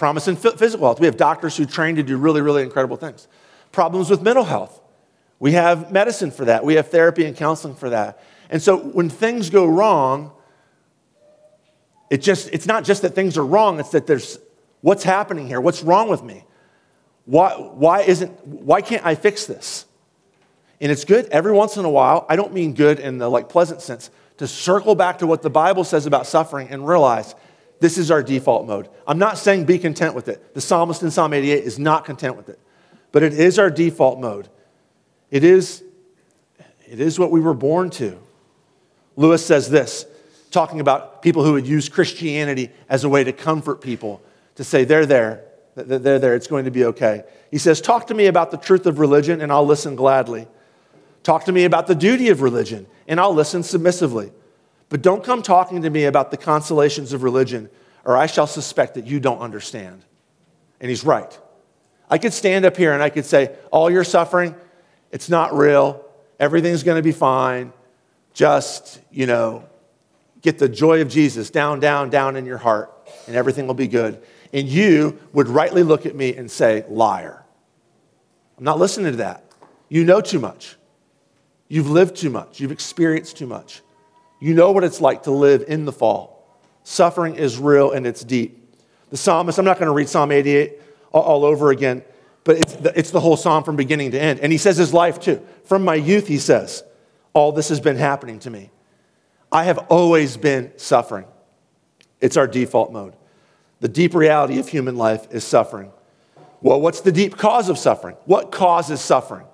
Promise 0.02 0.30
in 0.30 0.36
physical 0.36 0.88
health, 0.88 1.00
we 1.00 1.06
have 1.06 1.16
doctors 1.16 1.56
who 1.56 1.64
train 1.64 1.98
to 1.98 2.02
do 2.02 2.18
really, 2.18 2.42
really 2.42 2.64
incredible 2.64 2.98
things. 2.98 3.28
Problems 3.72 4.10
with 4.10 4.24
mental 4.24 4.44
health, 4.44 4.82
we 5.38 5.52
have 5.52 5.92
medicine 5.92 6.32
for 6.32 6.46
that, 6.46 6.66
we 6.66 6.74
have 6.74 6.88
therapy 6.88 7.24
and 7.24 7.38
counseling 7.38 7.76
for 7.76 7.92
that. 7.92 8.20
And 8.50 8.60
so, 8.60 8.80
when 8.80 9.12
things 9.12 9.52
go 9.52 9.68
wrong, 9.68 10.32
it 12.10 12.24
just, 12.24 12.50
it's 12.52 12.66
not 12.66 12.84
just 12.84 13.04
that 13.04 13.14
things 13.14 13.38
are 13.38 13.46
wrong, 13.46 13.80
it's 13.80 13.92
that 13.92 14.08
there's 14.08 14.40
what's 14.82 15.04
happening 15.04 15.46
here? 15.46 15.62
What's 15.62 15.84
wrong 15.84 16.10
with 16.10 16.24
me? 16.24 16.46
Why, 17.26 17.52
why, 17.52 18.02
isn't, 18.02 18.32
why 18.48 18.82
can't 18.82 19.06
I 19.06 19.14
fix 19.14 19.46
this? 19.46 19.86
And 20.80 20.92
it's 20.92 21.06
good 21.06 21.28
every 21.28 21.52
once 21.52 21.78
in 21.78 21.86
a 21.86 21.92
while. 21.92 22.26
I 22.28 22.38
don't 22.38 22.56
mean 22.56 22.74
good 22.74 23.00
in 23.00 23.20
the 23.20 23.30
like 23.30 23.50
pleasant 23.50 23.84
sense, 23.84 24.10
to 24.38 24.48
circle 24.48 24.96
back 24.96 25.20
to 25.20 25.28
what 25.28 25.44
the 25.44 25.52
Bible 25.52 25.84
says 25.84 26.08
about 26.08 26.26
suffering 26.26 26.70
and 26.70 26.88
realize 26.88 27.36
this 27.82 27.98
is 27.98 28.12
our 28.12 28.22
default 28.22 28.68
mode. 28.68 28.88
I'm 29.08 29.18
not 29.18 29.40
saying 29.40 29.66
be 29.66 29.80
content 29.80 30.14
with 30.14 30.28
it. 30.28 30.54
The 30.54 30.62
psalmist 30.62 31.02
in 31.02 31.10
Psalm 31.10 31.34
88 31.34 31.64
is 31.64 31.80
not 31.80 32.06
content 32.06 32.38
with 32.38 32.48
it, 32.48 32.60
but 33.12 33.24
it 33.24 33.34
is 33.34 33.58
our 33.58 33.72
default 33.72 34.20
mode. 34.20 34.48
It 35.32 35.44
is, 35.44 35.84
it 36.88 37.00
is 37.00 37.18
what 37.18 37.32
we 37.32 37.40
were 37.40 37.56
born 37.56 37.90
to. 37.92 38.20
Lewis 39.16 39.44
says 39.44 39.68
this, 39.70 40.06
talking 40.52 40.80
about 40.80 41.24
people 41.24 41.44
who 41.44 41.54
would 41.54 41.66
use 41.66 41.90
Christianity 41.90 42.70
as 42.88 43.04
a 43.04 43.10
way 43.10 43.24
to 43.24 43.34
comfort 43.34 43.82
people, 43.82 44.22
to 44.56 44.64
say, 44.64 44.84
they're 44.84 45.08
there, 45.08 45.44
they're 45.76 46.20
there, 46.20 46.36
it's 46.36 46.48
going 46.48 46.66
to 46.66 46.72
be 46.72 46.86
okay. 46.86 47.24
He 47.50 47.58
says, 47.58 47.82
Talk 47.82 48.08
to 48.08 48.14
me 48.14 48.28
about 48.28 48.52
the 48.52 48.58
truth 48.58 48.86
of 48.86 49.00
religion, 49.00 49.42
and 49.42 49.52
I'll 49.52 49.66
listen 49.66 49.96
gladly. 49.96 50.48
Talk 51.24 51.46
to 51.46 51.52
me 51.52 51.66
about 51.66 51.88
the 51.88 51.96
duty 51.96 52.30
of 52.30 52.44
religion, 52.44 52.86
and 53.08 53.20
I'll 53.20 53.34
listen 53.34 53.64
submissively. 53.64 54.32
But 54.92 55.02
don't 55.02 55.24
come 55.24 55.42
talking 55.42 55.84
to 55.84 55.90
me 55.90 56.04
about 56.04 56.32
the 56.32 56.38
consolations 56.38 57.14
of 57.14 57.24
religion, 57.24 57.70
or 58.04 58.18
I 58.18 58.26
shall 58.26 58.46
suspect 58.46 58.96
that 58.96 59.08
you 59.08 59.22
don't 59.22 59.40
understand. 59.40 60.04
And 60.82 60.90
he's 60.90 61.06
right. 61.06 61.40
I 62.10 62.18
could 62.18 62.34
stand 62.34 62.66
up 62.66 62.76
here 62.76 62.92
and 62.92 63.02
I 63.02 63.10
could 63.10 63.26
say, 63.26 63.56
All 63.72 63.90
your 63.90 64.04
suffering, 64.04 64.54
it's 65.10 65.30
not 65.30 65.56
real. 65.56 66.06
Everything's 66.42 66.84
going 66.84 66.98
to 66.98 67.04
be 67.04 67.14
fine. 67.14 67.72
Just, 68.34 69.00
you 69.12 69.26
know, 69.28 69.64
get 70.42 70.60
the 70.60 70.68
joy 70.68 71.02
of 71.02 71.08
Jesus 71.08 71.50
down, 71.50 71.80
down, 71.80 72.10
down 72.10 72.36
in 72.36 72.46
your 72.46 72.58
heart, 72.58 72.92
and 73.28 73.36
everything 73.38 73.68
will 73.68 73.74
be 73.74 73.88
good. 73.88 74.22
And 74.52 74.68
you 74.68 75.18
would 75.32 75.48
rightly 75.48 75.84
look 75.84 76.06
at 76.06 76.18
me 76.18 76.36
and 76.36 76.52
say, 76.52 76.84
Liar. 76.90 77.46
I'm 78.58 78.66
not 78.66 78.78
listening 78.78 79.14
to 79.14 79.18
that. 79.20 79.46
You 79.88 80.04
know 80.04 80.20
too 80.20 80.40
much. 80.40 80.76
You've 81.70 81.90
lived 81.90 82.18
too 82.18 82.30
much, 82.30 82.60
you've 82.60 82.74
experienced 82.74 83.38
too 83.38 83.48
much. 83.48 83.82
You 84.42 84.56
know 84.56 84.72
what 84.72 84.84
it's 84.84 85.00
like 85.00 85.24
to 85.24 85.32
live 85.32 85.64
in 85.68 85.86
the 85.86 85.92
fall. 85.92 86.60
Suffering 86.84 87.36
is 87.36 87.60
real 87.60 87.92
and 87.92 88.08
it's 88.08 88.24
deep. 88.24 88.76
The 89.12 89.18
psalmist, 89.18 89.60
I'm 89.60 89.66
not 89.66 89.78
going 89.78 89.88
to 89.88 89.94
read 89.94 90.10
Psalm 90.10 90.32
88 90.32 90.80
all, 91.12 91.46
over 91.46 91.70
again, 91.70 92.04
but 92.44 92.58
it's 92.58 92.74
the, 92.74 92.98
it's 92.98 93.12
the 93.12 93.20
whole 93.20 93.38
psalm 93.38 93.64
from 93.64 93.76
beginning 93.76 94.12
to 94.12 94.20
end. 94.20 94.40
And 94.40 94.52
he 94.52 94.58
says 94.58 94.78
his 94.78 94.94
life 94.94 95.20
too. 95.20 95.46
From 95.66 95.86
my 95.86 95.96
youth, 95.96 96.28
he 96.28 96.40
says, 96.40 96.84
all 97.34 97.52
this 97.52 97.70
has 97.70 97.80
been 97.80 97.98
happening 97.98 98.40
to 98.40 98.50
me. 98.50 98.72
I 99.52 99.66
have 99.66 99.78
always 99.90 100.38
been 100.38 100.72
suffering. 100.78 101.26
It's 102.20 102.36
our 102.36 102.48
default 102.48 102.92
mode. 102.92 103.16
The 103.80 103.90
deep 103.90 104.16
reality 104.16 104.60
of 104.60 104.68
human 104.68 104.96
life 104.96 105.28
is 105.32 105.44
suffering. 105.44 105.92
Well, 106.62 106.82
what's 106.82 107.02
the 107.02 107.12
deep 107.12 107.38
cause 107.38 107.70
of 107.70 107.78
suffering? 107.78 108.16
What 108.26 108.52
causes 108.52 109.02
suffering? 109.02 109.46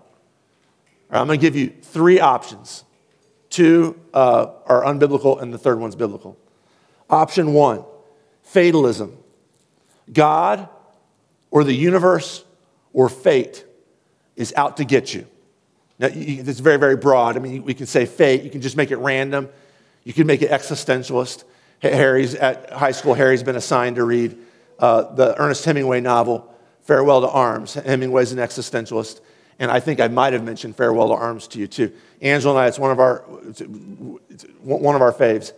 Right, 1.09 1.19
I'm 1.19 1.27
going 1.27 1.39
to 1.39 1.41
give 1.41 1.55
you 1.55 1.73
three 1.81 2.19
options. 2.19 2.83
Two 3.57 3.99
uh, 4.13 4.51
are 4.67 4.83
unbiblical, 4.83 5.41
and 5.41 5.51
the 5.51 5.57
third 5.57 5.79
one's 5.79 5.95
biblical. 5.95 6.37
Option 7.09 7.55
one 7.55 7.83
fatalism. 8.43 9.17
God 10.13 10.69
or 11.49 11.63
the 11.63 11.73
universe 11.73 12.45
or 12.93 13.09
fate 13.09 13.65
is 14.35 14.53
out 14.55 14.77
to 14.77 14.85
get 14.85 15.11
you. 15.11 15.25
Now, 15.97 16.09
it's 16.13 16.59
very, 16.59 16.77
very 16.77 16.97
broad. 16.97 17.35
I 17.35 17.39
mean, 17.39 17.63
we 17.63 17.73
can 17.73 17.87
say 17.87 18.05
fate, 18.05 18.43
you 18.43 18.51
can 18.51 18.61
just 18.61 18.77
make 18.77 18.91
it 18.91 18.97
random, 18.97 19.49
you 20.03 20.13
can 20.13 20.27
make 20.27 20.43
it 20.43 20.51
existentialist. 20.51 21.43
Harry's 21.81 22.35
at 22.35 22.69
high 22.69 22.91
school, 22.91 23.15
Harry's 23.15 23.41
been 23.41 23.55
assigned 23.55 23.95
to 23.95 24.03
read 24.03 24.37
uh, 24.77 25.15
the 25.15 25.35
Ernest 25.41 25.65
Hemingway 25.65 25.99
novel, 25.99 26.53
Farewell 26.83 27.21
to 27.21 27.27
Arms. 27.27 27.73
Hemingway's 27.73 28.31
an 28.31 28.37
existentialist. 28.37 29.19
And 29.59 29.71
I 29.71 29.79
think 29.79 29.99
I 29.99 30.07
might 30.07 30.33
have 30.33 30.43
mentioned 30.43 30.75
Farewell 30.75 31.07
to 31.09 31.15
Arms 31.15 31.47
to 31.49 31.59
you 31.59 31.67
too. 31.67 31.91
Angela 32.21 32.55
and 32.55 32.63
I, 32.63 32.67
it's 32.67 32.77
one 32.77 32.91
of 32.91 32.99
our, 32.99 33.19
one 34.61 34.95
of 34.95 35.01
our 35.01 35.11
faves. 35.11 35.51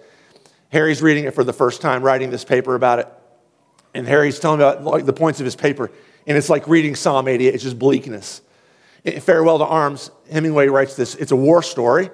Harry's 0.70 1.01
reading 1.01 1.25
it 1.25 1.36
for 1.36 1.44
the 1.44 1.53
first 1.53 1.82
time, 1.82 2.01
writing 2.01 2.29
this 2.29 2.46
paper 2.46 2.75
about 2.75 3.00
it. 3.00 3.08
And 3.94 4.08
Harry's 4.08 4.39
telling 4.39 4.62
about 4.62 4.84
like, 4.84 5.06
the 5.06 5.13
points 5.13 5.39
of 5.39 5.46
his 5.46 5.56
paper. 5.56 5.91
And 6.27 6.38
it's 6.38 6.50
like 6.50 6.68
reading 6.68 6.96
Psalm 6.96 7.27
88, 7.27 7.53
it's 7.53 7.63
just 7.63 7.79
bleakness. 7.79 8.41
In 9.03 9.20
Farewell 9.20 9.58
to 9.60 9.65
Arms, 9.65 10.12
Hemingway 10.32 10.68
writes 10.68 10.96
this 10.96 11.15
it's 11.15 11.32
a 11.32 11.36
war 11.36 11.63
story. 11.63 12.10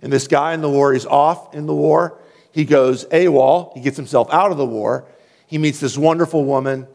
And 0.00 0.12
this 0.12 0.28
guy 0.28 0.54
in 0.54 0.60
the 0.60 0.70
war, 0.70 0.92
he's 0.92 1.06
off 1.06 1.54
in 1.54 1.66
the 1.66 1.74
war. 1.74 2.18
He 2.50 2.64
goes 2.64 3.04
AWOL, 3.06 3.74
he 3.74 3.80
gets 3.80 3.96
himself 3.96 4.28
out 4.32 4.50
of 4.50 4.58
the 4.58 4.66
war. 4.66 5.06
He 5.46 5.58
meets 5.58 5.80
this 5.80 5.96
wonderful 5.96 6.44
woman. 6.44 6.86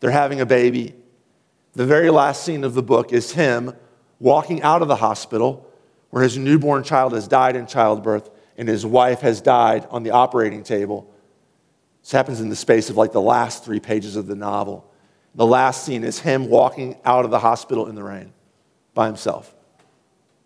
They're 0.00 0.10
having 0.10 0.40
a 0.40 0.46
baby. 0.46 0.94
The 1.74 1.86
very 1.86 2.10
last 2.10 2.44
scene 2.44 2.62
of 2.62 2.74
the 2.74 2.82
book 2.82 3.12
is 3.12 3.32
him 3.32 3.74
walking 4.20 4.62
out 4.62 4.82
of 4.82 4.88
the 4.88 4.96
hospital 4.96 5.68
where 6.10 6.22
his 6.22 6.38
newborn 6.38 6.84
child 6.84 7.12
has 7.12 7.26
died 7.26 7.56
in 7.56 7.66
childbirth 7.66 8.30
and 8.56 8.68
his 8.68 8.86
wife 8.86 9.20
has 9.20 9.40
died 9.40 9.86
on 9.90 10.04
the 10.04 10.10
operating 10.10 10.62
table. 10.62 11.12
This 12.02 12.12
happens 12.12 12.40
in 12.40 12.48
the 12.48 12.56
space 12.56 12.90
of 12.90 12.96
like 12.96 13.10
the 13.10 13.20
last 13.20 13.64
three 13.64 13.80
pages 13.80 14.14
of 14.14 14.28
the 14.28 14.36
novel. 14.36 14.88
The 15.34 15.46
last 15.46 15.84
scene 15.84 16.04
is 16.04 16.20
him 16.20 16.48
walking 16.48 16.96
out 17.04 17.24
of 17.24 17.32
the 17.32 17.40
hospital 17.40 17.88
in 17.88 17.96
the 17.96 18.04
rain 18.04 18.32
by 18.94 19.06
himself. 19.06 19.52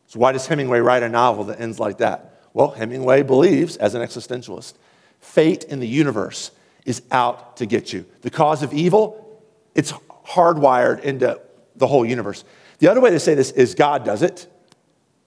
So, 0.07 0.19
why 0.19 0.33
does 0.33 0.47
Hemingway 0.47 0.79
write 0.79 1.03
a 1.03 1.09
novel 1.11 1.45
that 1.45 1.61
ends 1.61 1.79
like 1.79 1.99
that? 1.99 2.41
Well, 2.55 2.71
Hemingway 2.71 3.23
believes, 3.23 3.77
as 3.77 3.95
an 3.95 4.01
existentialist, 4.01 4.73
fate 5.21 5.65
in 5.65 5.81
the 5.81 5.87
universe 5.87 6.51
is 6.87 7.03
out 7.11 7.59
to 7.59 7.67
get 7.67 7.93
you. 7.93 8.07
The 8.23 8.31
cause 8.31 8.63
of 8.63 8.73
evil, 8.73 9.43
it's 9.75 9.93
hardwired 10.29 11.01
into 11.01 11.41
the 11.77 11.87
whole 11.87 12.05
universe. 12.05 12.45
The 12.79 12.89
other 12.89 13.01
way 13.01 13.11
to 13.11 13.21
say 13.21 13.35
this 13.35 13.51
is 13.51 13.75
God 13.75 14.05
does 14.05 14.23
it. 14.23 14.47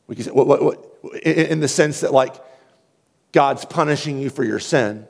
We 0.07 0.15
can 0.15 0.25
say, 0.25 0.31
what, 0.31 0.47
what, 0.47 0.63
what, 0.63 1.13
in 1.23 1.59
the 1.59 1.67
sense 1.67 2.01
that, 2.01 2.13
like, 2.13 2.35
God's 3.31 3.65
punishing 3.65 4.19
you 4.19 4.29
for 4.29 4.43
your 4.43 4.59
sin. 4.59 5.07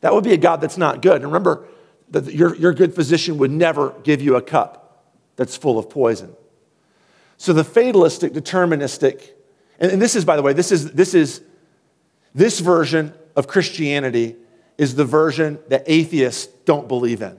That 0.00 0.14
would 0.14 0.24
be 0.24 0.32
a 0.32 0.38
God 0.38 0.60
that's 0.60 0.78
not 0.78 1.02
good. 1.02 1.16
And 1.16 1.26
remember, 1.26 1.66
that 2.10 2.32
your, 2.32 2.54
your 2.56 2.72
good 2.72 2.94
physician 2.94 3.38
would 3.38 3.50
never 3.50 3.90
give 4.02 4.22
you 4.22 4.36
a 4.36 4.42
cup 4.42 5.12
that's 5.36 5.56
full 5.56 5.78
of 5.78 5.90
poison. 5.90 6.34
So 7.36 7.52
the 7.52 7.64
fatalistic, 7.64 8.32
deterministic, 8.32 9.30
and, 9.78 9.92
and 9.92 10.02
this 10.02 10.16
is, 10.16 10.24
by 10.24 10.36
the 10.36 10.42
way, 10.42 10.52
this 10.52 10.72
is, 10.72 10.92
this 10.92 11.14
is, 11.14 11.42
this 12.34 12.60
version 12.60 13.12
of 13.36 13.46
Christianity 13.46 14.36
is 14.76 14.94
the 14.94 15.04
version 15.04 15.58
that 15.68 15.84
atheists 15.86 16.46
don't 16.64 16.88
believe 16.88 17.22
in. 17.22 17.38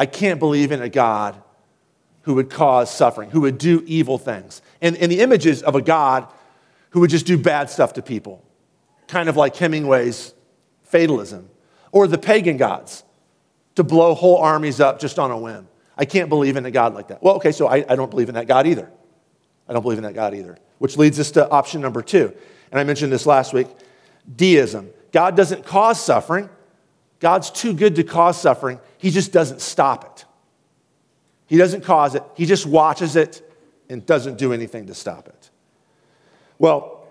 I 0.00 0.06
can't 0.06 0.40
believe 0.40 0.72
in 0.72 0.80
a 0.80 0.88
God 0.88 1.36
who 2.22 2.36
would 2.36 2.48
cause 2.48 2.90
suffering, 2.90 3.28
who 3.28 3.42
would 3.42 3.58
do 3.58 3.84
evil 3.86 4.16
things. 4.16 4.62
And, 4.80 4.96
and 4.96 5.12
the 5.12 5.20
images 5.20 5.62
of 5.62 5.74
a 5.74 5.82
God 5.82 6.26
who 6.90 7.00
would 7.00 7.10
just 7.10 7.26
do 7.26 7.36
bad 7.36 7.68
stuff 7.68 7.92
to 7.92 8.02
people, 8.02 8.42
kind 9.08 9.28
of 9.28 9.36
like 9.36 9.56
Hemingway's 9.56 10.32
fatalism, 10.84 11.50
or 11.92 12.06
the 12.06 12.16
pagan 12.16 12.56
gods 12.56 13.04
to 13.74 13.84
blow 13.84 14.14
whole 14.14 14.38
armies 14.38 14.80
up 14.80 15.00
just 15.00 15.18
on 15.18 15.30
a 15.30 15.36
whim. 15.36 15.68
I 15.98 16.06
can't 16.06 16.30
believe 16.30 16.56
in 16.56 16.64
a 16.64 16.70
God 16.70 16.94
like 16.94 17.08
that. 17.08 17.22
Well, 17.22 17.34
okay, 17.34 17.52
so 17.52 17.68
I, 17.68 17.84
I 17.86 17.94
don't 17.94 18.10
believe 18.10 18.30
in 18.30 18.36
that 18.36 18.46
God 18.46 18.66
either. 18.66 18.90
I 19.68 19.74
don't 19.74 19.82
believe 19.82 19.98
in 19.98 20.04
that 20.04 20.14
God 20.14 20.34
either, 20.34 20.56
which 20.78 20.96
leads 20.96 21.20
us 21.20 21.30
to 21.32 21.46
option 21.50 21.82
number 21.82 22.00
two. 22.00 22.32
And 22.70 22.80
I 22.80 22.84
mentioned 22.84 23.12
this 23.12 23.26
last 23.26 23.52
week 23.52 23.66
deism. 24.34 24.88
God 25.12 25.36
doesn't 25.36 25.66
cause 25.66 26.02
suffering, 26.02 26.48
God's 27.18 27.50
too 27.50 27.74
good 27.74 27.96
to 27.96 28.02
cause 28.02 28.40
suffering. 28.40 28.80
He 29.00 29.10
just 29.10 29.32
doesn't 29.32 29.62
stop 29.62 30.04
it. 30.04 30.24
He 31.46 31.56
doesn't 31.56 31.82
cause 31.82 32.14
it, 32.14 32.22
He 32.36 32.44
just 32.46 32.66
watches 32.66 33.16
it 33.16 33.42
and 33.88 34.04
doesn't 34.04 34.36
do 34.38 34.52
anything 34.52 34.86
to 34.86 34.94
stop 34.94 35.26
it. 35.26 35.50
Well, 36.58 37.06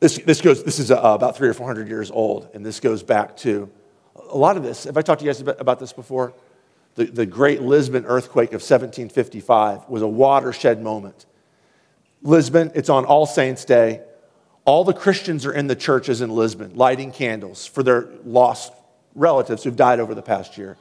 this, 0.00 0.16
this 0.18 0.40
goes, 0.40 0.64
this 0.64 0.78
is 0.78 0.90
uh, 0.90 0.98
about 1.00 1.36
three 1.36 1.48
or 1.48 1.54
four 1.54 1.66
hundred 1.66 1.88
years 1.88 2.10
old, 2.10 2.48
and 2.54 2.64
this 2.64 2.80
goes 2.80 3.02
back 3.02 3.36
to 3.38 3.70
a 4.30 4.36
lot 4.36 4.56
of 4.56 4.62
this. 4.62 4.84
Have 4.84 4.96
I 4.96 5.02
talked 5.02 5.20
to 5.20 5.26
you 5.26 5.30
guys 5.30 5.40
about, 5.40 5.60
about 5.60 5.78
this 5.78 5.92
before? 5.92 6.32
The, 6.94 7.04
the 7.04 7.26
great 7.26 7.60
Lisbon 7.60 8.06
earthquake 8.06 8.48
of 8.48 8.62
1755 8.62 9.88
was 9.88 10.02
a 10.02 10.08
watershed 10.08 10.82
moment. 10.82 11.26
Lisbon, 12.22 12.72
it's 12.74 12.88
on 12.88 13.04
All 13.04 13.26
Saints' 13.26 13.64
Day. 13.64 14.00
All 14.64 14.82
the 14.82 14.94
Christians 14.94 15.44
are 15.46 15.52
in 15.52 15.66
the 15.66 15.76
churches 15.76 16.20
in 16.20 16.30
Lisbon 16.30 16.74
lighting 16.74 17.12
candles 17.12 17.66
for 17.66 17.82
their 17.82 18.08
lost 18.24 18.72
relatives 19.14 19.62
who've 19.62 19.76
died 19.76 20.00
over 20.00 20.14
the 20.14 20.22
past 20.22 20.56
year. 20.56 20.76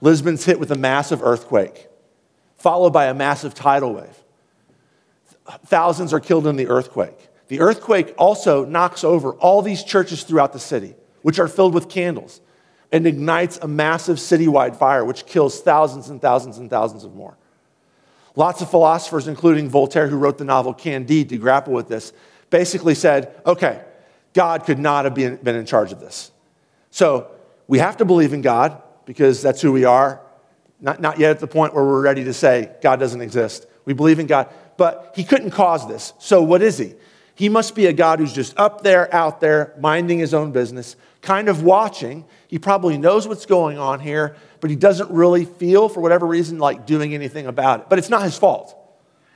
Lisbon's 0.00 0.44
hit 0.44 0.60
with 0.60 0.70
a 0.70 0.76
massive 0.76 1.22
earthquake, 1.22 1.88
followed 2.56 2.90
by 2.90 3.06
a 3.06 3.14
massive 3.14 3.54
tidal 3.54 3.94
wave. 3.94 4.24
Thousands 5.66 6.12
are 6.12 6.20
killed 6.20 6.46
in 6.46 6.56
the 6.56 6.68
earthquake. 6.68 7.28
The 7.48 7.60
earthquake 7.60 8.14
also 8.18 8.64
knocks 8.64 9.04
over 9.04 9.32
all 9.34 9.62
these 9.62 9.84
churches 9.84 10.24
throughout 10.24 10.52
the 10.52 10.58
city, 10.58 10.94
which 11.22 11.38
are 11.38 11.48
filled 11.48 11.74
with 11.74 11.88
candles, 11.88 12.40
and 12.90 13.06
ignites 13.06 13.58
a 13.62 13.68
massive 13.68 14.16
citywide 14.16 14.76
fire, 14.76 15.04
which 15.04 15.26
kills 15.26 15.60
thousands 15.60 16.08
and 16.08 16.20
thousands 16.20 16.58
and 16.58 16.68
thousands 16.68 17.04
of 17.04 17.14
more. 17.14 17.36
Lots 18.34 18.60
of 18.60 18.70
philosophers, 18.70 19.28
including 19.28 19.68
Voltaire, 19.68 20.08
who 20.08 20.18
wrote 20.18 20.38
the 20.38 20.44
novel 20.44 20.74
Candide 20.74 21.28
to 21.30 21.38
grapple 21.38 21.72
with 21.72 21.88
this, 21.88 22.12
basically 22.50 22.94
said, 22.94 23.34
okay, 23.46 23.82
God 24.34 24.64
could 24.64 24.78
not 24.78 25.04
have 25.04 25.14
been, 25.14 25.38
in 25.46 25.66
charge 25.66 25.92
of 25.92 26.00
this. 26.00 26.30
So 26.90 27.30
we 27.66 27.78
have 27.78 27.96
to 27.96 28.04
believe 28.04 28.32
in 28.32 28.42
God 28.42 28.82
because 29.06 29.40
that's 29.40 29.62
who 29.62 29.72
we 29.72 29.84
are. 29.84 30.20
Not, 30.80 31.00
not 31.00 31.18
yet 31.18 31.30
at 31.30 31.40
the 31.40 31.46
point 31.46 31.72
where 31.72 31.84
we're 31.84 32.02
ready 32.02 32.24
to 32.24 32.34
say 32.34 32.70
God 32.82 33.00
doesn't 33.00 33.22
exist. 33.22 33.66
We 33.86 33.94
believe 33.94 34.18
in 34.18 34.26
God, 34.26 34.52
but 34.76 35.14
he 35.16 35.24
couldn't 35.24 35.52
cause 35.52 35.88
this. 35.88 36.12
So 36.18 36.42
what 36.42 36.60
is 36.60 36.76
he? 36.76 36.94
He 37.34 37.48
must 37.48 37.74
be 37.74 37.86
a 37.86 37.92
God 37.92 38.18
who's 38.18 38.32
just 38.32 38.58
up 38.58 38.82
there, 38.82 39.14
out 39.14 39.40
there, 39.40 39.74
minding 39.78 40.18
his 40.18 40.34
own 40.34 40.52
business, 40.52 40.96
kind 41.22 41.48
of 41.48 41.62
watching. 41.62 42.24
He 42.48 42.58
probably 42.58 42.98
knows 42.98 43.28
what's 43.28 43.46
going 43.46 43.78
on 43.78 44.00
here, 44.00 44.36
but 44.60 44.70
he 44.70 44.76
doesn't 44.76 45.10
really 45.10 45.44
feel, 45.44 45.88
for 45.88 46.00
whatever 46.00 46.26
reason, 46.26 46.58
like 46.58 46.86
doing 46.86 47.14
anything 47.14 47.46
about 47.46 47.80
it. 47.80 47.86
But 47.88 47.98
it's 47.98 48.08
not 48.08 48.22
his 48.22 48.36
fault. 48.36 48.74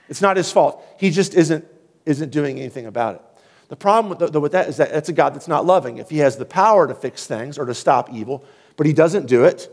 It's 0.08 0.22
not 0.22 0.36
his 0.36 0.50
fault. 0.50 0.84
He 0.98 1.10
just 1.10 1.34
isn't, 1.34 1.64
isn't 2.06 2.30
doing 2.30 2.58
anything 2.58 2.86
about 2.86 3.16
it. 3.16 3.22
The 3.68 3.76
problem 3.76 4.18
with, 4.18 4.32
the, 4.32 4.40
with 4.40 4.52
that 4.52 4.68
is 4.68 4.78
that 4.78 4.90
it's 4.90 5.08
a 5.08 5.12
God 5.12 5.34
that's 5.34 5.46
not 5.46 5.64
loving. 5.64 5.98
If 5.98 6.10
he 6.10 6.18
has 6.18 6.36
the 6.36 6.44
power 6.44 6.88
to 6.88 6.94
fix 6.94 7.26
things 7.26 7.56
or 7.56 7.66
to 7.66 7.74
stop 7.74 8.12
evil, 8.12 8.44
but 8.80 8.86
he 8.86 8.94
doesn't 8.94 9.26
do 9.26 9.44
it, 9.44 9.68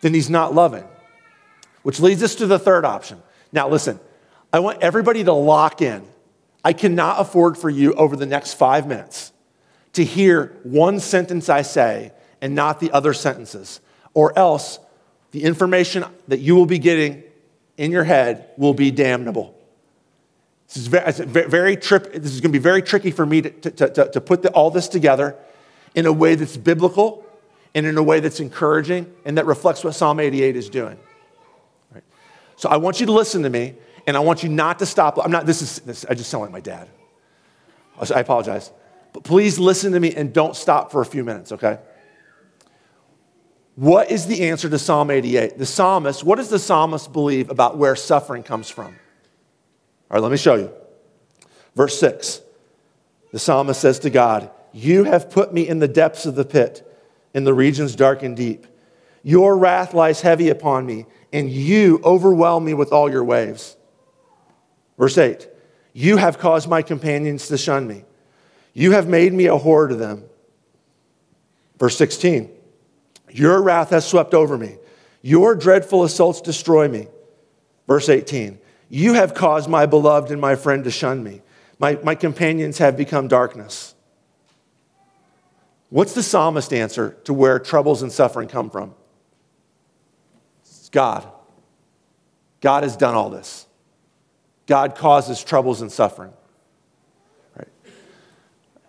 then 0.00 0.14
he's 0.14 0.30
not 0.30 0.54
loving. 0.54 0.84
Which 1.82 2.00
leads 2.00 2.22
us 2.22 2.34
to 2.36 2.46
the 2.46 2.58
third 2.58 2.86
option. 2.86 3.22
Now, 3.52 3.68
listen, 3.68 4.00
I 4.50 4.60
want 4.60 4.80
everybody 4.80 5.22
to 5.24 5.34
lock 5.34 5.82
in. 5.82 6.02
I 6.64 6.72
cannot 6.72 7.20
afford 7.20 7.58
for 7.58 7.68
you 7.68 7.92
over 7.92 8.16
the 8.16 8.24
next 8.24 8.54
five 8.54 8.86
minutes 8.86 9.34
to 9.92 10.02
hear 10.02 10.56
one 10.62 10.98
sentence 10.98 11.50
I 11.50 11.60
say 11.60 12.12
and 12.40 12.54
not 12.54 12.80
the 12.80 12.90
other 12.90 13.12
sentences, 13.12 13.80
or 14.14 14.32
else 14.38 14.78
the 15.32 15.42
information 15.42 16.06
that 16.28 16.38
you 16.38 16.56
will 16.56 16.64
be 16.64 16.78
getting 16.78 17.22
in 17.76 17.90
your 17.90 18.04
head 18.04 18.48
will 18.56 18.72
be 18.72 18.90
damnable. 18.90 19.54
This 20.68 20.78
is 20.78 20.86
very, 20.86 21.48
very 21.50 21.76
trip, 21.76 22.14
this 22.14 22.32
is 22.32 22.40
going 22.40 22.50
to 22.50 22.58
be 22.58 22.62
very 22.62 22.80
tricky 22.80 23.10
for 23.10 23.26
me 23.26 23.42
to, 23.42 23.50
to, 23.50 23.90
to, 23.90 24.10
to 24.10 24.20
put 24.22 24.40
the, 24.40 24.48
all 24.52 24.70
this 24.70 24.88
together 24.88 25.36
in 25.94 26.06
a 26.06 26.12
way 26.14 26.34
that's 26.34 26.56
biblical 26.56 27.26
and 27.74 27.86
in 27.86 27.96
a 27.96 28.02
way 28.02 28.20
that's 28.20 28.40
encouraging 28.40 29.12
and 29.24 29.38
that 29.38 29.46
reflects 29.46 29.84
what 29.84 29.94
Psalm 29.94 30.20
88 30.20 30.56
is 30.56 30.68
doing. 30.68 30.98
Right? 31.92 32.04
So 32.56 32.68
I 32.68 32.76
want 32.76 33.00
you 33.00 33.06
to 33.06 33.12
listen 33.12 33.42
to 33.42 33.50
me 33.50 33.74
and 34.06 34.16
I 34.16 34.20
want 34.20 34.42
you 34.42 34.48
not 34.48 34.78
to 34.80 34.86
stop. 34.86 35.18
I'm 35.22 35.30
not, 35.30 35.46
this 35.46 35.62
is, 35.62 35.80
this, 35.80 36.04
I 36.08 36.14
just 36.14 36.30
sound 36.30 36.42
like 36.42 36.52
my 36.52 36.60
dad. 36.60 36.88
I 38.14 38.20
apologize. 38.20 38.72
But 39.12 39.24
please 39.24 39.58
listen 39.58 39.92
to 39.92 40.00
me 40.00 40.14
and 40.14 40.32
don't 40.32 40.56
stop 40.56 40.90
for 40.90 41.00
a 41.00 41.06
few 41.06 41.22
minutes, 41.22 41.52
okay? 41.52 41.78
What 43.74 44.10
is 44.10 44.26
the 44.26 44.48
answer 44.48 44.68
to 44.68 44.78
Psalm 44.78 45.10
88? 45.10 45.58
The 45.58 45.66
psalmist, 45.66 46.24
what 46.24 46.36
does 46.36 46.48
the 46.48 46.58
psalmist 46.58 47.12
believe 47.12 47.50
about 47.50 47.76
where 47.76 47.94
suffering 47.96 48.42
comes 48.42 48.70
from? 48.70 48.86
All 48.86 50.16
right, 50.16 50.22
let 50.22 50.30
me 50.30 50.38
show 50.38 50.54
you. 50.54 50.72
Verse 51.74 51.98
6 51.98 52.42
the 53.32 53.38
psalmist 53.38 53.80
says 53.80 54.00
to 54.00 54.10
God, 54.10 54.50
You 54.72 55.04
have 55.04 55.30
put 55.30 55.54
me 55.54 55.66
in 55.68 55.78
the 55.78 55.88
depths 55.88 56.26
of 56.26 56.34
the 56.34 56.44
pit, 56.44 56.86
in 57.34 57.44
the 57.44 57.54
regions 57.54 57.96
dark 57.96 58.22
and 58.22 58.36
deep. 58.36 58.66
Your 59.22 59.56
wrath 59.56 59.94
lies 59.94 60.20
heavy 60.20 60.48
upon 60.48 60.86
me, 60.86 61.06
and 61.32 61.50
you 61.50 62.00
overwhelm 62.04 62.64
me 62.64 62.74
with 62.74 62.92
all 62.92 63.10
your 63.10 63.24
waves. 63.24 63.76
Verse 64.98 65.16
8 65.18 65.48
You 65.92 66.16
have 66.16 66.38
caused 66.38 66.68
my 66.68 66.82
companions 66.82 67.48
to 67.48 67.58
shun 67.58 67.86
me. 67.86 68.04
You 68.72 68.92
have 68.92 69.08
made 69.08 69.32
me 69.32 69.46
a 69.46 69.56
horror 69.56 69.88
to 69.88 69.96
them. 69.96 70.24
Verse 71.78 71.96
16 71.96 72.50
Your 73.30 73.62
wrath 73.62 73.90
has 73.90 74.06
swept 74.06 74.34
over 74.34 74.56
me. 74.56 74.76
Your 75.22 75.54
dreadful 75.54 76.04
assaults 76.04 76.40
destroy 76.40 76.88
me. 76.88 77.08
Verse 77.86 78.08
18 78.08 78.58
you 78.90 79.14
have 79.14 79.34
caused 79.34 79.70
my 79.70 79.86
beloved 79.86 80.32
and 80.32 80.40
my 80.40 80.56
friend 80.56 80.82
to 80.84 80.90
shun 80.90 81.22
me. 81.22 81.42
My, 81.78 81.94
my 82.02 82.16
companions 82.16 82.78
have 82.78 82.96
become 82.96 83.28
darkness. 83.28 83.94
What's 85.90 86.14
the 86.14 86.22
psalmist 86.22 86.72
answer 86.72 87.16
to 87.24 87.34
where 87.34 87.58
troubles 87.58 88.02
and 88.02 88.12
suffering 88.12 88.48
come 88.48 88.70
from? 88.70 88.94
It's 90.62 90.88
God. 90.88 91.26
God 92.60 92.84
has 92.84 92.96
done 92.96 93.14
all 93.14 93.28
this. 93.28 93.66
God 94.66 94.94
causes 94.94 95.42
troubles 95.42 95.82
and 95.82 95.90
suffering. 95.90 96.32
Right? 97.56 97.68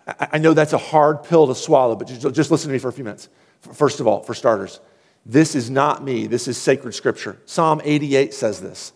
I 0.06 0.38
know 0.38 0.54
that's 0.54 0.72
a 0.72 0.78
hard 0.78 1.24
pill 1.24 1.48
to 1.48 1.56
swallow, 1.56 1.96
but 1.96 2.06
just, 2.06 2.50
listen 2.50 2.68
to 2.68 2.72
me 2.72 2.78
for 2.78 2.88
a 2.88 2.92
few 2.92 3.04
minutes. 3.04 3.28
First 3.60 3.98
of 3.98 4.06
all, 4.06 4.22
for 4.22 4.34
starters, 4.34 4.78
this 5.26 5.56
is 5.56 5.70
not 5.70 6.04
me. 6.04 6.28
This 6.28 6.46
is 6.46 6.56
sacred 6.56 6.94
scripture. 6.94 7.40
Psalm 7.46 7.80
88 7.82 8.32
says 8.32 8.60
this. 8.60 8.92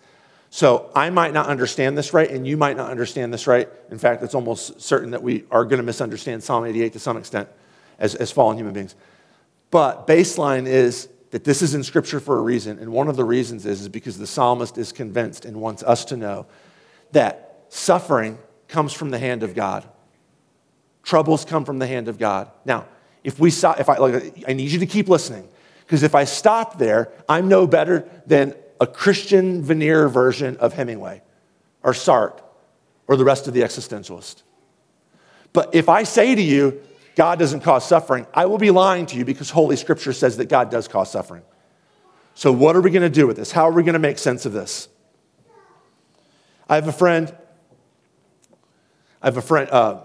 So 0.50 0.90
I 0.94 1.10
might 1.10 1.32
not 1.32 1.48
understand 1.48 1.98
this 1.98 2.12
right, 2.12 2.30
and 2.30 2.46
you 2.46 2.56
might 2.56 2.76
not 2.76 2.88
understand 2.88 3.34
this 3.34 3.48
right. 3.48 3.68
In 3.90 3.98
fact, 3.98 4.22
it's 4.22 4.34
almost 4.34 4.80
certain 4.80 5.10
that 5.10 5.22
we 5.24 5.44
are 5.50 5.64
going 5.64 5.78
to 5.78 5.82
misunderstand 5.82 6.44
Psalm 6.44 6.64
88 6.64 6.92
to 6.92 7.00
some 7.00 7.16
extent 7.16 7.48
as, 7.98 8.14
as 8.14 8.30
fallen 8.30 8.56
human 8.56 8.72
beings. 8.72 8.94
But 9.70 10.06
baseline 10.06 10.66
is 10.66 11.08
that 11.30 11.44
this 11.44 11.62
is 11.62 11.74
in 11.74 11.82
Scripture 11.82 12.20
for 12.20 12.38
a 12.38 12.42
reason, 12.42 12.78
and 12.78 12.92
one 12.92 13.08
of 13.08 13.16
the 13.16 13.24
reasons 13.24 13.66
is, 13.66 13.82
is 13.82 13.88
because 13.88 14.18
the 14.18 14.26
psalmist 14.26 14.78
is 14.78 14.92
convinced 14.92 15.44
and 15.44 15.60
wants 15.60 15.82
us 15.82 16.04
to 16.06 16.16
know 16.16 16.46
that 17.12 17.64
suffering 17.68 18.38
comes 18.68 18.92
from 18.92 19.10
the 19.10 19.18
hand 19.18 19.42
of 19.42 19.54
God. 19.54 19.86
Troubles 21.02 21.44
come 21.44 21.64
from 21.64 21.78
the 21.78 21.86
hand 21.86 22.08
of 22.08 22.18
God. 22.18 22.50
Now, 22.64 22.86
if 23.22 23.38
we 23.38 23.50
stop, 23.50 23.80
if 23.80 23.88
I, 23.88 23.96
like, 23.96 24.44
I 24.48 24.52
need 24.52 24.70
you 24.70 24.78
to 24.78 24.86
keep 24.86 25.08
listening, 25.08 25.48
because 25.80 26.02
if 26.02 26.14
I 26.14 26.24
stop 26.24 26.78
there, 26.78 27.12
I'm 27.28 27.48
no 27.48 27.66
better 27.66 28.08
than 28.26 28.54
a 28.80 28.86
Christian 28.86 29.62
veneer 29.62 30.08
version 30.08 30.56
of 30.58 30.74
Hemingway 30.74 31.22
or 31.82 31.92
Sartre 31.92 32.40
or 33.06 33.16
the 33.16 33.24
rest 33.24 33.46
of 33.46 33.54
the 33.54 33.60
existentialists. 33.60 34.42
But 35.52 35.74
if 35.74 35.88
I 35.88 36.02
say 36.02 36.34
to 36.34 36.42
you, 36.42 36.82
God 37.16 37.38
doesn't 37.38 37.60
cause 37.60 37.88
suffering, 37.88 38.26
I 38.32 38.46
will 38.46 38.58
be 38.58 38.70
lying 38.70 39.06
to 39.06 39.16
you 39.16 39.24
because 39.24 39.50
Holy 39.50 39.74
Scripture 39.74 40.12
says 40.12 40.36
that 40.36 40.48
God 40.48 40.70
does 40.70 40.86
cause 40.86 41.10
suffering. 41.10 41.42
So, 42.34 42.52
what 42.52 42.76
are 42.76 42.82
we 42.82 42.90
going 42.90 43.02
to 43.02 43.08
do 43.08 43.26
with 43.26 43.36
this? 43.36 43.50
How 43.50 43.64
are 43.64 43.72
we 43.72 43.82
going 43.82 43.94
to 43.94 43.98
make 43.98 44.18
sense 44.18 44.44
of 44.44 44.52
this? 44.52 44.88
I 46.68 46.74
have 46.74 46.86
a 46.86 46.92
friend. 46.92 47.34
I 49.22 49.28
have 49.28 49.38
a 49.38 49.42
friend, 49.42 49.70
uh, 49.70 50.02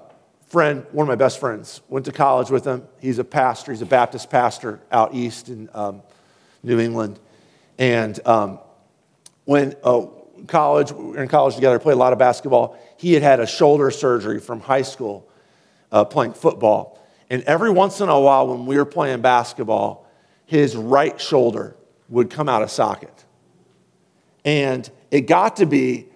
friend, 0.47 0.85
one 0.93 1.03
of 1.03 1.09
my 1.09 1.15
best 1.15 1.39
friends. 1.39 1.81
Went 1.89 2.05
to 2.05 2.13
college 2.13 2.49
with 2.49 2.63
him. 2.63 2.87
He's 3.01 3.19
a 3.19 3.25
pastor. 3.25 3.73
He's 3.73 3.81
a 3.81 3.85
Baptist 3.85 4.29
pastor 4.29 4.79
out 4.89 5.13
east 5.13 5.49
in 5.49 5.69
um, 5.73 6.01
New 6.63 6.79
England. 6.79 7.19
And 7.77 8.25
um, 8.25 8.59
when 9.43 9.75
uh, 9.83 10.05
college, 10.47 10.93
we 10.93 11.03
were 11.03 11.23
in 11.23 11.27
college 11.27 11.55
together, 11.55 11.77
played 11.77 11.95
a 11.95 11.97
lot 11.97 12.13
of 12.13 12.19
basketball. 12.19 12.79
He 12.95 13.13
had 13.13 13.23
had 13.23 13.41
a 13.41 13.47
shoulder 13.47 13.91
surgery 13.91 14.39
from 14.39 14.61
high 14.61 14.83
school 14.83 15.27
uh, 15.91 16.05
playing 16.05 16.33
football. 16.33 16.97
And 17.31 17.43
every 17.43 17.71
once 17.71 18.01
in 18.01 18.09
a 18.09 18.19
while, 18.19 18.49
when 18.49 18.65
we 18.65 18.75
were 18.75 18.83
playing 18.83 19.21
basketball, 19.21 20.05
his 20.45 20.75
right 20.75 21.19
shoulder 21.19 21.77
would 22.09 22.29
come 22.29 22.49
out 22.49 22.61
of 22.61 22.69
socket. 22.69 23.23
And 24.43 24.87
it 25.11 25.21
got 25.21 25.55
to 25.55 25.65
be 25.65 26.07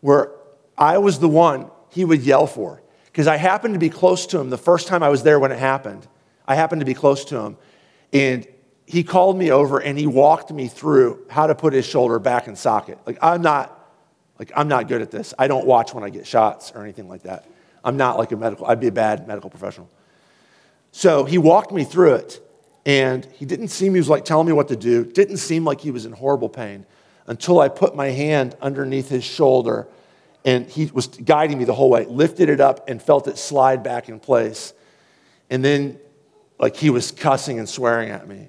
where 0.00 0.32
I 0.76 0.98
was 0.98 1.20
the 1.20 1.28
one 1.28 1.70
he 1.90 2.04
would 2.04 2.22
yell 2.22 2.48
for. 2.48 2.82
Because 3.04 3.28
I 3.28 3.36
happened 3.36 3.74
to 3.74 3.78
be 3.78 3.88
close 3.88 4.26
to 4.26 4.40
him 4.40 4.50
the 4.50 4.58
first 4.58 4.88
time 4.88 5.04
I 5.04 5.10
was 5.10 5.22
there 5.22 5.38
when 5.38 5.52
it 5.52 5.60
happened. 5.60 6.08
I 6.44 6.56
happened 6.56 6.80
to 6.80 6.84
be 6.84 6.94
close 6.94 7.24
to 7.26 7.38
him. 7.38 7.56
And 8.12 8.44
he 8.84 9.04
called 9.04 9.38
me 9.38 9.52
over 9.52 9.78
and 9.78 9.96
he 9.96 10.08
walked 10.08 10.50
me 10.50 10.66
through 10.66 11.24
how 11.30 11.46
to 11.46 11.54
put 11.54 11.72
his 11.72 11.86
shoulder 11.86 12.18
back 12.18 12.48
in 12.48 12.56
socket. 12.56 12.98
Like 13.06 13.18
I'm 13.22 13.42
not 13.42 13.80
like 14.40 14.50
I'm 14.56 14.66
not 14.66 14.88
good 14.88 15.02
at 15.02 15.12
this. 15.12 15.34
I 15.38 15.46
don't 15.46 15.66
watch 15.66 15.94
when 15.94 16.02
I 16.02 16.10
get 16.10 16.26
shots 16.26 16.72
or 16.74 16.82
anything 16.82 17.08
like 17.08 17.22
that. 17.22 17.48
I'm 17.84 17.96
not 17.96 18.18
like 18.18 18.32
a 18.32 18.36
medical, 18.36 18.66
I'd 18.66 18.80
be 18.80 18.88
a 18.88 18.92
bad 18.92 19.28
medical 19.28 19.50
professional. 19.50 19.88
So 20.96 21.24
he 21.24 21.38
walked 21.38 21.72
me 21.72 21.82
through 21.82 22.14
it 22.14 22.40
and 22.86 23.24
he 23.32 23.44
didn't 23.44 23.68
seem 23.68 23.94
he 23.94 23.98
was 23.98 24.08
like 24.08 24.24
telling 24.24 24.46
me 24.46 24.52
what 24.52 24.68
to 24.68 24.76
do. 24.76 25.04
Didn't 25.04 25.38
seem 25.38 25.64
like 25.64 25.80
he 25.80 25.90
was 25.90 26.06
in 26.06 26.12
horrible 26.12 26.48
pain 26.48 26.86
until 27.26 27.58
I 27.58 27.68
put 27.68 27.96
my 27.96 28.10
hand 28.10 28.56
underneath 28.62 29.08
his 29.08 29.24
shoulder 29.24 29.88
and 30.44 30.70
he 30.70 30.86
was 30.86 31.08
guiding 31.08 31.58
me 31.58 31.64
the 31.64 31.74
whole 31.74 31.90
way, 31.90 32.04
lifted 32.04 32.48
it 32.48 32.60
up 32.60 32.88
and 32.88 33.02
felt 33.02 33.26
it 33.26 33.38
slide 33.38 33.82
back 33.82 34.08
in 34.08 34.20
place. 34.20 34.72
And 35.50 35.64
then 35.64 35.98
like 36.60 36.76
he 36.76 36.90
was 36.90 37.10
cussing 37.10 37.58
and 37.58 37.68
swearing 37.68 38.10
at 38.10 38.28
me. 38.28 38.46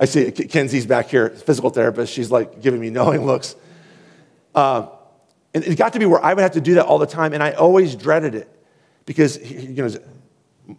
I 0.00 0.06
see 0.06 0.30
Kenzie's 0.32 0.86
back 0.86 1.10
here, 1.10 1.28
physical 1.28 1.68
therapist. 1.68 2.10
She's 2.10 2.30
like 2.30 2.62
giving 2.62 2.80
me 2.80 2.88
knowing 2.88 3.26
looks. 3.26 3.54
Uh, 4.54 4.86
and 5.52 5.62
it 5.62 5.76
got 5.76 5.92
to 5.92 5.98
be 5.98 6.06
where 6.06 6.24
I 6.24 6.32
would 6.32 6.40
have 6.40 6.52
to 6.52 6.62
do 6.62 6.76
that 6.76 6.86
all 6.86 6.98
the 6.98 7.06
time, 7.06 7.34
and 7.34 7.42
I 7.42 7.52
always 7.52 7.94
dreaded 7.94 8.34
it 8.34 8.48
because 9.04 9.38
you 9.38 9.82
know 9.82 9.90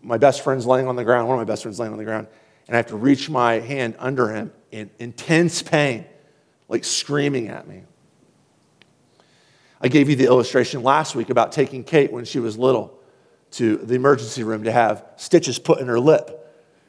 my 0.01 0.17
best 0.17 0.43
friend's 0.43 0.65
laying 0.65 0.87
on 0.87 0.95
the 0.95 1.03
ground. 1.03 1.27
One 1.27 1.39
of 1.39 1.47
my 1.47 1.51
best 1.51 1.63
friends 1.63 1.79
laying 1.79 1.91
on 1.91 1.97
the 1.97 2.05
ground, 2.05 2.27
and 2.67 2.75
I 2.75 2.77
have 2.77 2.87
to 2.87 2.95
reach 2.95 3.29
my 3.29 3.55
hand 3.55 3.95
under 3.99 4.29
him 4.29 4.51
in 4.71 4.89
intense 4.99 5.61
pain, 5.61 6.05
like 6.69 6.83
screaming 6.83 7.49
at 7.49 7.67
me. 7.67 7.83
I 9.81 9.89
gave 9.89 10.09
you 10.09 10.15
the 10.15 10.25
illustration 10.25 10.81
last 10.81 11.13
week 11.15 11.29
about 11.29 11.51
taking 11.51 11.83
Kate 11.83 12.11
when 12.11 12.23
she 12.23 12.39
was 12.39 12.57
little 12.57 12.97
to 13.51 13.77
the 13.77 13.95
emergency 13.95 14.43
room 14.43 14.63
to 14.63 14.71
have 14.71 15.05
stitches 15.17 15.59
put 15.59 15.79
in 15.79 15.87
her 15.87 15.99
lip 15.99 16.39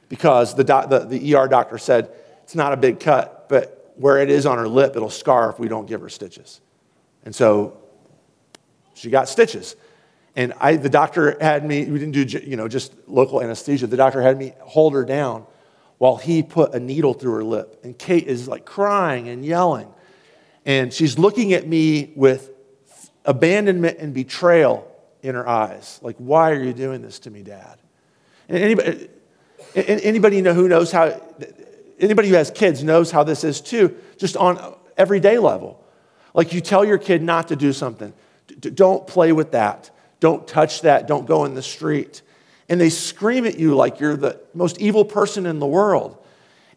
because 0.09 0.54
the, 0.54 0.62
the, 0.62 1.07
the 1.09 1.35
ER 1.35 1.48
doctor 1.48 1.76
said 1.76 2.11
it's 2.44 2.54
not 2.54 2.72
a 2.72 2.76
big 2.76 3.00
cut, 3.00 3.48
but 3.48 3.92
where 3.96 4.18
it 4.18 4.30
is 4.30 4.46
on 4.46 4.59
her 4.59 4.68
lip, 4.68 4.94
it'll 4.96 5.11
scar 5.11 5.50
if 5.50 5.59
we 5.59 5.68
don't 5.68 5.87
give 5.87 6.00
her 6.00 6.09
stitches. 6.09 6.61
And 7.24 7.35
so 7.35 7.76
she 8.94 9.11
got 9.11 9.28
stitches. 9.28 9.76
And 10.37 10.53
I, 10.61 10.77
the 10.77 10.88
doctor 10.88 11.37
had 11.40 11.64
me, 11.64 11.85
we 11.85 11.99
didn't 11.99 12.12
do 12.12 12.38
you 12.38 12.57
know, 12.57 12.66
just 12.66 12.92
local 13.07 13.40
anesthesia. 13.40 13.87
The 13.87 13.97
doctor 13.97 14.20
had 14.20 14.37
me 14.37 14.55
hold 14.61 14.94
her 14.94 15.05
down 15.05 15.47
while 15.99 16.16
he 16.16 16.42
put 16.42 16.75
a 16.75 16.81
needle 16.81 17.14
through 17.14 17.35
her 17.35 17.44
lip. 17.44 17.81
And 17.85 17.97
Kate 17.97 18.27
is 18.27 18.49
like 18.49 18.64
crying 18.64 19.29
and 19.29 19.44
yelling. 19.44 19.88
And 20.66 20.92
she's 20.92 21.18
looking 21.18 21.53
at 21.53 21.68
me 21.68 22.12
with 22.16 22.51
abandonment 23.25 23.99
and 23.99 24.12
betrayal 24.12 24.90
in 25.23 25.35
her 25.35 25.49
eyes. 25.49 26.01
Like, 26.03 26.16
why 26.16 26.51
are 26.51 26.62
you 26.62 26.73
doing 26.73 27.01
this 27.01 27.20
to 27.20 27.31
me, 27.31 27.42
Dad? 27.42 27.79
And 28.49 28.59
anybody, 28.59 29.09
anybody 29.77 30.40
who 30.40 30.68
knows 30.68 30.90
how, 30.90 31.20
anybody 31.99 32.29
who 32.29 32.35
has 32.35 32.51
kids 32.51 32.83
knows 32.83 33.11
how 33.11 33.23
this 33.23 33.44
is 33.44 33.61
too, 33.61 33.97
just 34.18 34.37
on 34.37 34.75
everyday 34.97 35.38
level. 35.38 35.83
Like 36.35 36.53
you 36.53 36.61
tell 36.61 36.85
your 36.85 36.99
kid 36.99 37.23
not 37.23 37.49
to 37.49 37.57
do 37.57 37.73
something. 37.73 38.12
Don't 38.61 39.07
play 39.07 39.33
with 39.33 39.53
that. 39.53 39.90
Don't 40.24 40.48
touch 40.48 40.80
that. 40.80 41.06
Don't 41.06 41.26
go 41.26 41.44
in 41.44 41.52
the 41.52 41.60
street. 41.60 42.22
And 42.70 42.80
they 42.80 42.88
scream 42.88 43.44
at 43.44 43.58
you 43.58 43.74
like 43.74 44.00
you're 44.00 44.16
the 44.16 44.40
most 44.54 44.80
evil 44.80 45.04
person 45.04 45.44
in 45.44 45.58
the 45.58 45.66
world. 45.66 46.16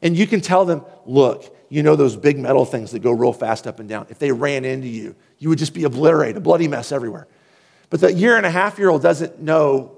And 0.01 0.17
you 0.17 0.27
can 0.27 0.41
tell 0.41 0.65
them, 0.65 0.83
look, 1.05 1.55
you 1.69 1.81
know 1.81 1.95
those 1.95 2.17
big 2.17 2.37
metal 2.37 2.65
things 2.65 2.91
that 2.91 2.99
go 2.99 3.11
real 3.11 3.31
fast 3.31 3.65
up 3.65 3.79
and 3.79 3.87
down. 3.87 4.07
If 4.09 4.19
they 4.19 4.33
ran 4.33 4.65
into 4.65 4.89
you, 4.89 5.15
you 5.39 5.47
would 5.47 5.59
just 5.59 5.73
be 5.73 5.85
obliterated, 5.85 6.35
a 6.35 6.39
bloody 6.41 6.67
mess 6.67 6.91
everywhere. 6.91 7.25
But 7.89 8.01
the 8.01 8.11
year 8.11 8.35
and 8.35 8.45
a 8.45 8.49
half 8.49 8.77
year 8.77 8.89
old 8.89 9.01
doesn't 9.01 9.39
know, 9.39 9.95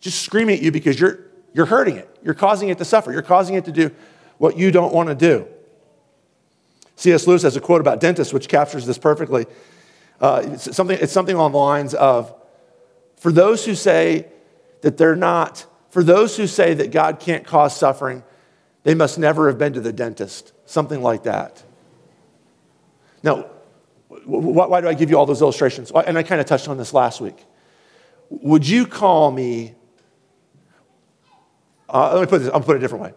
just 0.00 0.22
screaming 0.22 0.56
at 0.56 0.62
you 0.62 0.72
because 0.72 0.98
you're, 0.98 1.26
you're 1.52 1.66
hurting 1.66 1.96
it. 1.96 2.08
You're 2.22 2.32
causing 2.32 2.70
it 2.70 2.78
to 2.78 2.86
suffer. 2.86 3.12
You're 3.12 3.20
causing 3.20 3.54
it 3.54 3.66
to 3.66 3.72
do 3.72 3.90
what 4.38 4.56
you 4.56 4.70
don't 4.70 4.94
want 4.94 5.10
to 5.10 5.14
do. 5.14 5.46
C.S. 6.96 7.26
Lewis 7.26 7.42
has 7.42 7.54
a 7.54 7.60
quote 7.60 7.82
about 7.82 8.00
dentists 8.00 8.32
which 8.32 8.48
captures 8.48 8.86
this 8.86 8.96
perfectly. 8.96 9.44
Uh, 10.18 10.42
it's, 10.46 10.74
something, 10.74 10.96
it's 10.98 11.12
something 11.12 11.36
on 11.36 11.52
the 11.52 11.58
lines 11.58 11.92
of 11.92 12.34
For 13.22 13.30
those 13.30 13.64
who 13.64 13.76
say 13.76 14.26
that 14.80 14.96
they're 14.96 15.14
not, 15.14 15.64
for 15.90 16.02
those 16.02 16.36
who 16.36 16.48
say 16.48 16.74
that 16.74 16.90
God 16.90 17.20
can't 17.20 17.46
cause 17.46 17.76
suffering, 17.76 18.24
they 18.82 18.96
must 18.96 19.16
never 19.16 19.46
have 19.46 19.58
been 19.58 19.74
to 19.74 19.80
the 19.80 19.92
dentist. 19.92 20.52
Something 20.66 21.02
like 21.02 21.22
that. 21.22 21.62
Now, 23.22 23.46
why 24.26 24.80
do 24.80 24.88
I 24.88 24.94
give 24.94 25.08
you 25.08 25.16
all 25.16 25.24
those 25.24 25.40
illustrations? 25.40 25.92
And 25.92 26.18
I 26.18 26.24
kind 26.24 26.40
of 26.40 26.48
touched 26.48 26.66
on 26.66 26.78
this 26.78 26.92
last 26.92 27.20
week. 27.20 27.46
Would 28.28 28.68
you 28.68 28.86
call 28.86 29.30
me, 29.30 29.76
uh, 31.88 32.14
let 32.14 32.22
me 32.22 32.26
put 32.26 32.40
this, 32.40 32.50
I'll 32.52 32.60
put 32.60 32.74
it 32.74 32.78
a 32.78 32.80
different 32.80 33.04
way. 33.04 33.12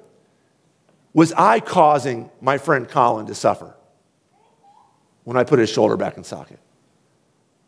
Was 1.15 1.33
I 1.33 1.59
causing 1.59 2.29
my 2.41 2.59
friend 2.59 2.87
Colin 2.87 3.25
to 3.25 3.33
suffer 3.33 3.75
when 5.23 5.35
I 5.35 5.43
put 5.45 5.57
his 5.57 5.71
shoulder 5.71 5.97
back 5.97 6.15
in 6.15 6.23
socket? 6.23 6.59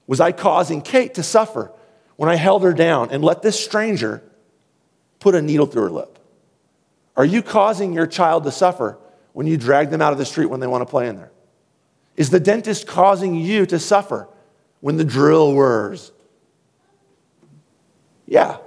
Was 0.06 0.19
I 0.19 0.34
causing 0.34 0.84
Kate 0.84 1.15
to 1.15 1.23
suffer 1.23 1.71
when 2.18 2.30
I 2.30 2.36
held 2.36 2.64
her 2.64 2.74
down 2.74 3.10
and 3.12 3.24
let 3.24 3.42
this 3.42 3.64
stranger 3.64 4.22
put 5.20 5.34
a 5.34 5.42
needle 5.42 5.66
through 5.66 5.84
her 5.84 5.90
lip? 5.90 6.20
Are 7.16 7.26
you 7.26 7.42
causing 7.42 7.94
your 7.94 8.06
child 8.06 8.44
to 8.44 8.52
suffer 8.52 8.98
when 9.34 9.48
you 9.48 9.58
drag 9.58 9.90
them 9.90 10.02
out 10.02 10.12
of 10.12 10.20
the 10.20 10.26
street 10.26 10.48
when 10.48 10.60
they 10.60 10.68
want 10.68 10.82
to 10.82 10.86
play 10.86 11.08
in 11.08 11.16
there? 11.16 11.32
Is 12.16 12.30
the 12.30 12.40
dentist 12.40 12.86
causing 12.88 13.36
you 13.36 13.66
to 13.68 13.80
suffer 13.80 14.28
when 14.82 14.98
the 14.98 15.04
drill 15.04 15.54
whirs? 15.54 16.12
Yeah. 18.26 18.58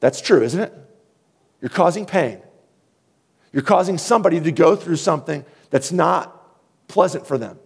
That's 0.00 0.20
true, 0.20 0.42
isn't 0.42 0.60
it? 0.60 0.72
You're 1.60 1.68
causing 1.68 2.06
pain. 2.06 2.40
You're 3.52 3.62
causing 3.62 3.98
somebody 3.98 4.40
to 4.40 4.52
go 4.52 4.76
through 4.76 4.96
something 4.96 5.44
that's 5.70 5.90
not 5.90 6.32
pleasant 6.88 7.26
for 7.26 7.38
them. 7.38 7.58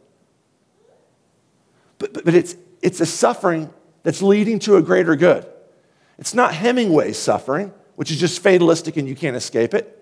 But, 1.99 2.15
but, 2.15 2.25
but 2.25 2.35
it's, 2.35 2.57
it's 2.81 3.01
a 3.01 3.07
suffering 3.07 3.71
that's 4.03 4.23
leading 4.23 4.59
to 4.61 4.77
a 4.77 4.83
greater 4.83 5.17
good. 5.17 5.47
It's 6.19 6.35
not 6.35 6.55
Hemingway's 6.55 7.19
suffering, 7.19 7.73
which 7.97 8.11
is 8.11 8.19
just 8.19 8.43
fatalistic 8.43 8.97
and 8.97 9.09
you 9.09 9.15
can't 9.15 9.37
escape 9.37 9.75
it. 9.75 9.97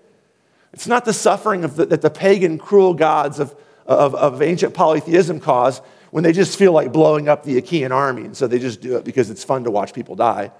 It's 0.73 0.87
not 0.87 1.05
the 1.05 1.13
suffering 1.13 1.61
the, 1.61 1.85
that 1.85 2.01
the 2.01 2.09
pagan, 2.09 2.57
cruel 2.57 2.93
gods 2.93 3.39
of 3.39 3.55
of, 3.89 4.13
of 4.13 4.41
ancient 4.41 4.75
polytheism 4.75 5.39
cause 5.39 5.81
when 6.11 6.23
they 6.23 6.31
just 6.31 6.57
feel 6.57 6.71
like 6.71 6.93
blowing 6.93 7.27
up 7.27 7.43
the 7.43 7.57
Achaean 7.57 7.91
army, 7.91 8.23
and 8.23 8.37
so 8.37 8.47
they 8.47 8.59
just 8.59 8.81
do 8.81 8.95
it 8.95 9.03
because 9.03 9.29
it's 9.29 9.43
fun 9.43 9.63
to 9.63 9.71
watch 9.71 9.93
people 9.93 10.15
die. 10.15 10.51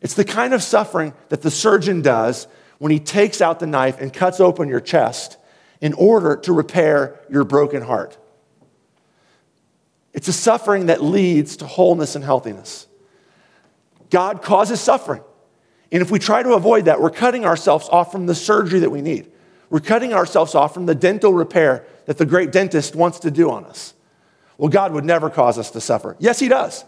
It's 0.00 0.14
the 0.14 0.24
kind 0.24 0.54
of 0.54 0.62
suffering 0.62 1.14
that 1.30 1.42
the 1.42 1.50
surgeon 1.50 2.02
does 2.02 2.46
when 2.78 2.92
he 2.92 3.00
takes 3.00 3.40
out 3.40 3.60
the 3.60 3.66
knife 3.66 4.00
and 4.00 4.12
cuts 4.12 4.40
open 4.40 4.68
your 4.68 4.80
chest 4.80 5.38
in 5.80 5.94
order 5.94 6.36
to 6.36 6.52
repair 6.52 7.18
your 7.30 7.44
broken 7.44 7.82
heart. 7.82 8.16
It's 10.18 10.26
a 10.26 10.32
suffering 10.32 10.86
that 10.86 11.00
leads 11.00 11.58
to 11.58 11.64
wholeness 11.64 12.16
and 12.16 12.24
healthiness. 12.24 12.88
God 14.10 14.42
causes 14.42 14.80
suffering. 14.80 15.22
And 15.92 16.02
if 16.02 16.10
we 16.10 16.18
try 16.18 16.42
to 16.42 16.54
avoid 16.54 16.86
that, 16.86 17.00
we're 17.00 17.10
cutting 17.10 17.44
ourselves 17.44 17.88
off 17.88 18.10
from 18.10 18.26
the 18.26 18.34
surgery 18.34 18.80
that 18.80 18.90
we 18.90 19.00
need. 19.00 19.30
We're 19.70 19.78
cutting 19.78 20.12
ourselves 20.12 20.56
off 20.56 20.74
from 20.74 20.86
the 20.86 20.94
dental 20.96 21.32
repair 21.32 21.86
that 22.06 22.18
the 22.18 22.26
great 22.26 22.50
dentist 22.50 22.96
wants 22.96 23.20
to 23.20 23.30
do 23.30 23.48
on 23.48 23.64
us. 23.66 23.94
Well, 24.56 24.68
God 24.68 24.92
would 24.92 25.04
never 25.04 25.30
cause 25.30 25.56
us 25.56 25.70
to 25.70 25.80
suffer. 25.80 26.16
Yes, 26.18 26.40
He 26.40 26.48
does. 26.48 26.84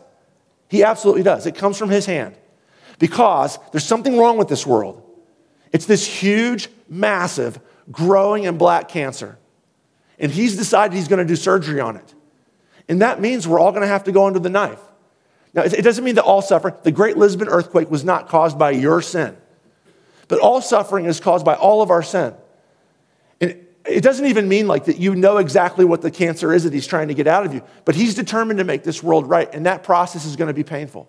He 0.66 0.82
absolutely 0.82 1.22
does. 1.22 1.46
It 1.46 1.54
comes 1.54 1.78
from 1.78 1.88
His 1.88 2.06
hand 2.06 2.34
because 2.98 3.60
there's 3.70 3.84
something 3.84 4.18
wrong 4.18 4.38
with 4.38 4.48
this 4.48 4.66
world. 4.66 5.08
It's 5.70 5.86
this 5.86 6.04
huge, 6.04 6.68
massive, 6.88 7.60
growing 7.92 8.44
and 8.48 8.58
black 8.58 8.88
cancer. 8.88 9.38
And 10.18 10.32
He's 10.32 10.56
decided 10.56 10.96
He's 10.96 11.06
going 11.06 11.24
to 11.24 11.32
do 11.32 11.36
surgery 11.36 11.78
on 11.78 11.94
it. 11.94 12.14
And 12.90 13.02
that 13.02 13.20
means 13.20 13.46
we're 13.46 13.60
all 13.60 13.70
going 13.70 13.82
to 13.82 13.88
have 13.88 14.02
to 14.04 14.12
go 14.12 14.26
under 14.26 14.40
the 14.40 14.50
knife. 14.50 14.80
Now, 15.54 15.62
it 15.62 15.82
doesn't 15.82 16.02
mean 16.02 16.16
that 16.16 16.24
all 16.24 16.42
suffering, 16.42 16.74
the 16.82 16.90
Great 16.90 17.16
Lisbon 17.16 17.46
earthquake 17.46 17.88
was 17.88 18.04
not 18.04 18.28
caused 18.28 18.58
by 18.58 18.72
your 18.72 19.00
sin, 19.00 19.36
but 20.26 20.40
all 20.40 20.60
suffering 20.60 21.04
is 21.04 21.20
caused 21.20 21.44
by 21.44 21.54
all 21.54 21.82
of 21.82 21.90
our 21.90 22.02
sin. 22.02 22.34
And 23.40 23.64
it 23.86 24.02
doesn't 24.02 24.26
even 24.26 24.48
mean 24.48 24.66
like 24.66 24.86
that 24.86 24.98
you 24.98 25.14
know 25.14 25.36
exactly 25.36 25.84
what 25.84 26.02
the 26.02 26.10
cancer 26.10 26.52
is 26.52 26.64
that 26.64 26.72
he's 26.72 26.86
trying 26.86 27.08
to 27.08 27.14
get 27.14 27.28
out 27.28 27.46
of 27.46 27.54
you, 27.54 27.62
but 27.84 27.94
he's 27.94 28.16
determined 28.16 28.58
to 28.58 28.64
make 28.64 28.82
this 28.82 29.04
world 29.04 29.28
right, 29.28 29.48
and 29.54 29.66
that 29.66 29.84
process 29.84 30.24
is 30.24 30.34
going 30.34 30.48
to 30.48 30.54
be 30.54 30.64
painful. 30.64 31.08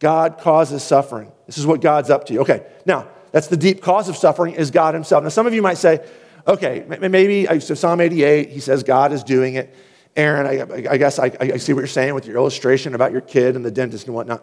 God 0.00 0.38
causes 0.38 0.82
suffering. 0.82 1.30
This 1.46 1.58
is 1.58 1.66
what 1.66 1.80
God's 1.80 2.10
up 2.10 2.26
to. 2.26 2.40
Okay, 2.40 2.66
now, 2.84 3.06
that's 3.30 3.46
the 3.46 3.56
deep 3.56 3.82
cause 3.82 4.08
of 4.08 4.16
suffering 4.16 4.54
is 4.54 4.72
God 4.72 4.94
himself. 4.94 5.22
Now, 5.22 5.28
some 5.28 5.46
of 5.46 5.54
you 5.54 5.62
might 5.62 5.78
say, 5.78 6.04
okay, 6.44 6.84
maybe 6.88 7.46
so 7.60 7.74
Psalm 7.74 8.00
88, 8.00 8.50
he 8.50 8.58
says 8.58 8.82
God 8.82 9.12
is 9.12 9.22
doing 9.22 9.54
it. 9.54 9.72
Aaron, 10.16 10.46
I, 10.46 10.92
I 10.92 10.96
guess 10.96 11.18
I, 11.18 11.30
I 11.38 11.56
see 11.58 11.72
what 11.72 11.80
you're 11.80 11.86
saying 11.86 12.14
with 12.14 12.26
your 12.26 12.36
illustration 12.36 12.94
about 12.94 13.12
your 13.12 13.20
kid 13.20 13.54
and 13.54 13.64
the 13.64 13.70
dentist 13.70 14.06
and 14.06 14.14
whatnot. 14.14 14.42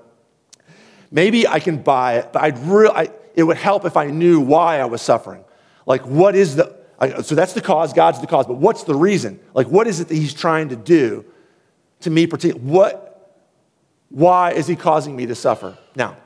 Maybe 1.11 1.47
I 1.47 1.59
can 1.59 1.81
buy 1.81 2.17
it, 2.17 2.31
but 2.31 2.43
I'd 2.43 2.57
really, 2.59 3.09
it 3.35 3.43
would 3.43 3.57
help 3.57 3.85
if 3.85 3.97
I 3.97 4.05
knew 4.05 4.39
why 4.39 4.79
I 4.79 4.85
was 4.85 5.01
suffering. 5.01 5.43
Like, 5.85 6.05
what 6.05 6.35
is 6.35 6.55
the, 6.55 6.75
so 7.23 7.35
that's 7.35 7.53
the 7.53 7.61
cause, 7.61 7.91
God's 7.91 8.21
the 8.21 8.27
cause, 8.27 8.45
but 8.45 8.57
what's 8.57 8.83
the 8.83 8.95
reason? 8.95 9.39
Like, 9.53 9.67
what 9.67 9.87
is 9.87 9.99
it 9.99 10.07
that 10.07 10.15
He's 10.15 10.33
trying 10.33 10.69
to 10.69 10.75
do 10.75 11.25
to 12.01 12.09
me, 12.09 12.27
particularly? 12.27 12.69
What, 12.71 13.41
why 14.09 14.51
is 14.51 14.67
He 14.67 14.75
causing 14.75 15.15
me 15.15 15.25
to 15.25 15.35
suffer? 15.35 15.77
Now, 15.95 16.17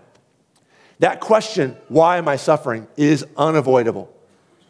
that 0.99 1.19
question, 1.19 1.77
why 1.87 2.17
am 2.17 2.27
I 2.27 2.35
suffering, 2.35 2.87
is 2.97 3.25
unavoidable. 3.37 4.13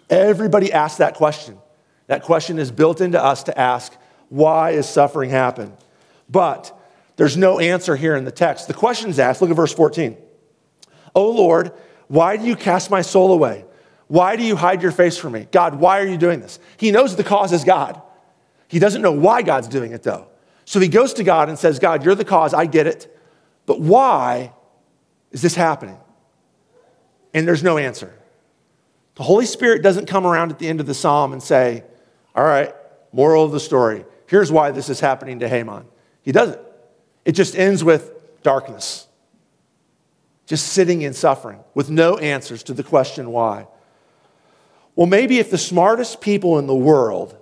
Everybody 0.10 0.72
asks 0.72 0.98
that 0.98 1.16
question. 1.16 1.58
That 2.08 2.24
question 2.24 2.60
is 2.60 2.72
built 2.72 3.02
into 3.02 3.22
us 3.22 3.44
to 3.44 3.58
ask, 3.58 3.94
why 4.30 4.72
is 4.72 4.88
suffering 4.88 5.30
happen? 5.30 5.74
But 6.30 6.78
there's 7.16 7.38
no 7.38 7.60
answer 7.60 7.96
here 7.96 8.16
in 8.16 8.26
the 8.26 8.32
text. 8.32 8.68
The 8.68 8.74
question 8.74 9.10
is 9.10 9.20
asked, 9.20 9.42
look 9.42 9.50
at 9.50 9.56
verse 9.56 9.74
14. 9.74 10.18
Oh 11.16 11.32
Lord, 11.32 11.72
why 12.08 12.38
do 12.38 12.46
you 12.46 12.56
cast 12.56 12.92
my 12.92 13.02
soul 13.02 13.34
away? 13.34 13.66
Why 14.08 14.36
do 14.36 14.44
you 14.44 14.56
hide 14.56 14.82
your 14.82 14.92
face 14.92 15.18
from 15.18 15.34
me? 15.34 15.48
God, 15.52 15.76
why 15.76 16.00
are 16.00 16.06
you 16.06 16.18
doing 16.18 16.40
this? 16.40 16.60
He 16.78 16.92
knows 16.92 17.16
the 17.16 17.24
cause 17.24 17.52
is 17.52 17.64
God. 17.64 18.02
He 18.68 18.80
doesn't 18.80 19.02
know 19.02 19.12
why 19.12 19.42
God's 19.42 19.68
doing 19.68 19.92
it, 19.92 20.04
though. 20.04 20.28
So 20.66 20.80
he 20.80 20.88
goes 20.88 21.14
to 21.14 21.24
God 21.24 21.50
and 21.50 21.58
says, 21.58 21.80
God, 21.80 22.04
you're 22.04 22.16
the 22.16 22.26
cause. 22.26 22.54
I 22.54 22.66
get 22.66 22.88
it. 22.88 23.18
But 23.66 23.80
why 23.82 24.54
is 25.32 25.42
this 25.42 25.56
happening? 25.56 25.98
And 27.34 27.48
there's 27.48 27.64
no 27.64 27.78
answer. 27.78 28.14
The 29.16 29.24
Holy 29.24 29.46
Spirit 29.46 29.82
doesn't 29.82 30.06
come 30.06 30.26
around 30.26 30.52
at 30.52 30.60
the 30.60 30.68
end 30.68 30.80
of 30.80 30.86
the 30.86 30.94
psalm 30.94 31.34
and 31.34 31.42
say, 31.42 31.84
All 32.36 32.44
right, 32.44 32.74
moral 33.12 33.44
of 33.44 33.52
the 33.52 33.60
story. 33.60 34.06
Here's 34.28 34.52
why 34.52 34.72
this 34.72 34.90
is 34.90 35.00
happening 35.00 35.40
to 35.40 35.50
Haman. 35.50 35.86
He 36.22 36.32
doesn't. 36.32 36.60
It 37.26 37.32
just 37.32 37.56
ends 37.56 37.84
with 37.84 38.12
darkness, 38.44 39.08
just 40.46 40.68
sitting 40.68 41.02
in 41.02 41.14
suffering 41.14 41.60
with 41.74 41.90
no 41.90 42.18
answers 42.18 42.64
to 42.64 42.74
the 42.74 42.84
question 42.84 43.32
why. 43.32 43.68
Well, 44.96 45.08
maybe 45.08 45.40
if 45.40 45.50
the 45.50 45.58
smartest 45.58 46.22
people 46.22 46.60
in 46.60 46.68
the 46.68 46.76
world 46.76 47.38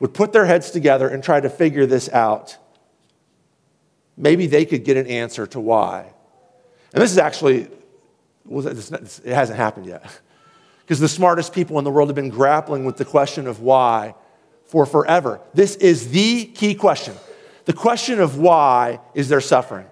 would 0.00 0.14
put 0.14 0.32
their 0.32 0.44
heads 0.44 0.70
together 0.70 1.08
and 1.08 1.22
try 1.22 1.40
to 1.40 1.48
figure 1.48 1.86
this 1.86 2.08
out, 2.08 2.56
maybe 4.16 4.46
they 4.46 4.64
could 4.64 4.84
get 4.84 4.96
an 4.96 5.06
answer 5.06 5.46
to 5.48 5.60
why. 5.60 6.12
And 6.92 7.02
this 7.02 7.10
is 7.10 7.18
actually, 7.18 7.68
well, 8.44 8.66
it 8.66 8.76
hasn't 9.24 9.58
happened 9.58 9.86
yet. 9.86 10.20
Because 10.84 11.00
the 11.00 11.08
smartest 11.08 11.54
people 11.54 11.78
in 11.78 11.84
the 11.84 11.90
world 11.90 12.10
have 12.10 12.14
been 12.14 12.28
grappling 12.28 12.84
with 12.84 12.98
the 12.98 13.06
question 13.06 13.46
of 13.46 13.60
why 13.60 14.14
for 14.66 14.86
forever. 14.86 15.40
This 15.52 15.76
is 15.76 16.10
the 16.10 16.46
key 16.46 16.74
question. 16.74 17.14
The 17.64 17.72
question 17.72 18.20
of 18.20 18.38
why 18.38 19.00
is 19.14 19.28
there 19.28 19.40
suffering? 19.40 19.86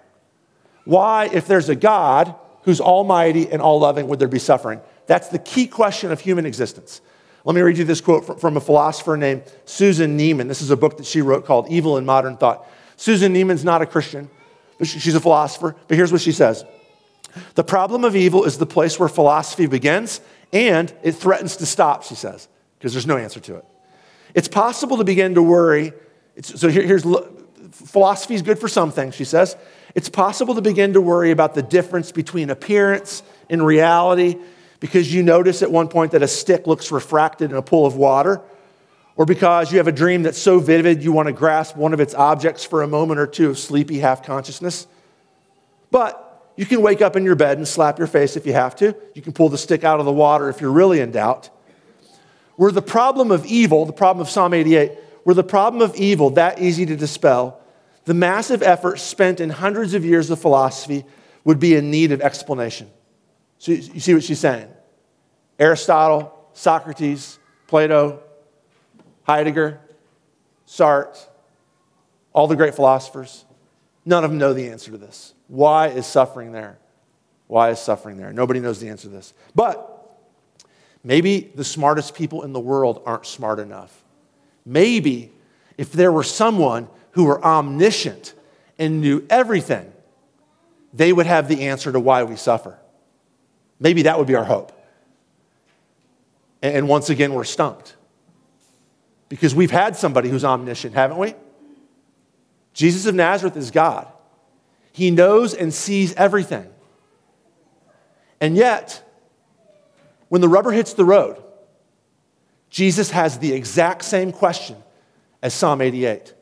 Why, 0.84 1.28
if 1.32 1.46
there's 1.46 1.68
a 1.68 1.76
God 1.76 2.34
who's 2.62 2.80
almighty 2.80 3.50
and 3.50 3.62
all 3.62 3.80
loving, 3.80 4.08
would 4.08 4.18
there 4.18 4.28
be 4.28 4.38
suffering? 4.38 4.80
That's 5.06 5.28
the 5.28 5.38
key 5.38 5.66
question 5.66 6.12
of 6.12 6.20
human 6.20 6.46
existence. 6.46 7.00
Let 7.44 7.54
me 7.54 7.60
read 7.60 7.76
you 7.76 7.84
this 7.84 8.00
quote 8.00 8.40
from 8.40 8.56
a 8.56 8.60
philosopher 8.60 9.16
named 9.16 9.42
Susan 9.64 10.16
Neiman. 10.16 10.48
This 10.48 10.62
is 10.62 10.70
a 10.70 10.76
book 10.76 10.96
that 10.98 11.06
she 11.06 11.22
wrote 11.22 11.44
called 11.44 11.68
Evil 11.68 11.98
in 11.98 12.04
Modern 12.04 12.36
Thought. 12.36 12.68
Susan 12.96 13.34
Neiman's 13.34 13.64
not 13.64 13.82
a 13.82 13.86
Christian, 13.86 14.30
but 14.78 14.86
she's 14.86 15.14
a 15.14 15.20
philosopher. 15.20 15.74
But 15.88 15.96
here's 15.96 16.12
what 16.12 16.20
she 16.20 16.30
says 16.30 16.64
The 17.54 17.64
problem 17.64 18.04
of 18.04 18.14
evil 18.14 18.44
is 18.44 18.58
the 18.58 18.66
place 18.66 18.98
where 18.98 19.08
philosophy 19.08 19.66
begins 19.66 20.20
and 20.52 20.92
it 21.02 21.12
threatens 21.12 21.56
to 21.56 21.66
stop, 21.66 22.04
she 22.04 22.14
says, 22.14 22.48
because 22.78 22.92
there's 22.92 23.06
no 23.06 23.16
answer 23.16 23.40
to 23.40 23.56
it. 23.56 23.64
It's 24.34 24.48
possible 24.48 24.96
to 24.98 25.04
begin 25.04 25.34
to 25.34 25.42
worry. 25.42 25.92
It's, 26.36 26.60
so 26.60 26.68
here, 26.68 26.82
here's 26.82 27.04
philosophy 27.70 28.34
is 28.34 28.42
good 28.42 28.58
for 28.58 28.68
some 28.68 28.90
things, 28.90 29.14
she 29.14 29.24
says. 29.24 29.56
It's 29.94 30.08
possible 30.08 30.54
to 30.54 30.62
begin 30.62 30.94
to 30.94 31.00
worry 31.00 31.30
about 31.30 31.54
the 31.54 31.62
difference 31.62 32.12
between 32.12 32.50
appearance 32.50 33.22
and 33.50 33.64
reality 33.64 34.36
because 34.80 35.12
you 35.12 35.22
notice 35.22 35.62
at 35.62 35.70
one 35.70 35.88
point 35.88 36.12
that 36.12 36.22
a 36.22 36.28
stick 36.28 36.66
looks 36.66 36.90
refracted 36.90 37.50
in 37.50 37.56
a 37.56 37.62
pool 37.62 37.86
of 37.86 37.94
water, 37.94 38.40
or 39.14 39.24
because 39.24 39.70
you 39.70 39.78
have 39.78 39.86
a 39.86 39.92
dream 39.92 40.22
that's 40.22 40.38
so 40.38 40.58
vivid 40.58 41.04
you 41.04 41.12
want 41.12 41.26
to 41.26 41.32
grasp 41.32 41.76
one 41.76 41.92
of 41.92 42.00
its 42.00 42.14
objects 42.14 42.64
for 42.64 42.82
a 42.82 42.88
moment 42.88 43.20
or 43.20 43.26
two 43.26 43.50
of 43.50 43.58
sleepy 43.58 43.98
half 43.98 44.24
consciousness. 44.24 44.86
But 45.90 46.50
you 46.56 46.66
can 46.66 46.82
wake 46.82 47.00
up 47.00 47.14
in 47.14 47.24
your 47.24 47.34
bed 47.34 47.58
and 47.58 47.68
slap 47.68 47.98
your 47.98 48.08
face 48.08 48.36
if 48.36 48.46
you 48.46 48.54
have 48.54 48.74
to. 48.76 48.96
You 49.14 49.22
can 49.22 49.32
pull 49.32 49.50
the 49.50 49.58
stick 49.58 49.84
out 49.84 50.00
of 50.00 50.06
the 50.06 50.12
water 50.12 50.48
if 50.48 50.60
you're 50.60 50.72
really 50.72 51.00
in 51.00 51.12
doubt. 51.12 51.50
Were 52.56 52.72
the 52.72 52.82
problem 52.82 53.30
of 53.30 53.46
evil, 53.46 53.86
the 53.86 53.92
problem 53.92 54.20
of 54.20 54.30
Psalm 54.30 54.54
88, 54.54 54.92
were 55.24 55.34
the 55.34 55.44
problem 55.44 55.82
of 55.82 55.94
evil 55.96 56.30
that 56.30 56.60
easy 56.60 56.84
to 56.86 56.96
dispel, 56.96 57.60
the 58.04 58.14
massive 58.14 58.62
effort 58.62 58.98
spent 58.98 59.40
in 59.40 59.50
hundreds 59.50 59.94
of 59.94 60.04
years 60.04 60.30
of 60.30 60.40
philosophy 60.40 61.04
would 61.44 61.60
be 61.60 61.74
in 61.74 61.90
need 61.90 62.12
of 62.12 62.20
explanation. 62.20 62.90
So 63.58 63.72
you 63.72 64.00
see 64.00 64.14
what 64.14 64.24
she's 64.24 64.40
saying? 64.40 64.68
Aristotle, 65.58 66.32
Socrates, 66.52 67.38
Plato, 67.68 68.20
Heidegger, 69.22 69.80
Sartre, 70.66 71.26
all 72.32 72.46
the 72.48 72.56
great 72.56 72.74
philosophers, 72.74 73.44
none 74.04 74.24
of 74.24 74.30
them 74.30 74.38
know 74.38 74.52
the 74.52 74.68
answer 74.68 74.90
to 74.90 74.98
this. 74.98 75.34
Why 75.48 75.88
is 75.88 76.06
suffering 76.06 76.52
there? 76.52 76.78
Why 77.46 77.70
is 77.70 77.78
suffering 77.78 78.16
there? 78.16 78.32
Nobody 78.32 78.60
knows 78.60 78.80
the 78.80 78.88
answer 78.88 79.08
to 79.08 79.14
this. 79.14 79.34
But 79.54 79.91
maybe 81.04 81.50
the 81.54 81.64
smartest 81.64 82.14
people 82.14 82.42
in 82.42 82.52
the 82.52 82.60
world 82.60 83.02
aren't 83.04 83.26
smart 83.26 83.58
enough. 83.58 84.02
Maybe 84.64 85.32
if 85.76 85.92
there 85.92 86.12
were 86.12 86.22
someone 86.22 86.88
who 87.12 87.24
were 87.24 87.42
omniscient 87.44 88.34
and 88.78 89.00
knew 89.00 89.26
everything, 89.28 89.92
they 90.92 91.12
would 91.12 91.26
have 91.26 91.48
the 91.48 91.62
answer 91.62 91.92
to 91.92 92.00
why 92.00 92.22
we 92.22 92.36
suffer. 92.36 92.78
Maybe 93.80 94.02
that 94.02 94.18
would 94.18 94.26
be 94.26 94.34
our 94.34 94.44
hope. 94.44 94.72
And 96.62 96.88
once 96.88 97.10
again, 97.10 97.34
we're 97.34 97.44
stumped. 97.44 97.96
Because 99.28 99.54
we've 99.54 99.70
had 99.70 99.96
somebody 99.96 100.28
who's 100.28 100.44
omniscient, 100.44 100.94
haven't 100.94 101.18
we? 101.18 101.34
Jesus 102.74 103.06
of 103.06 103.14
Nazareth 103.14 103.56
is 103.56 103.70
God. 103.70 104.06
He 104.92 105.10
knows 105.10 105.54
and 105.54 105.72
sees 105.72 106.14
everything. 106.14 106.68
And 108.40 108.56
yet, 108.56 109.02
when 110.32 110.40
the 110.40 110.48
rubber 110.48 110.70
hits 110.70 110.94
the 110.94 111.04
road, 111.04 111.36
Jesus 112.70 113.10
has 113.10 113.38
the 113.38 113.52
exact 113.52 114.02
same 114.02 114.32
question 114.32 114.78
as 115.42 115.52
Psalm 115.52 115.82
88. 115.82 116.32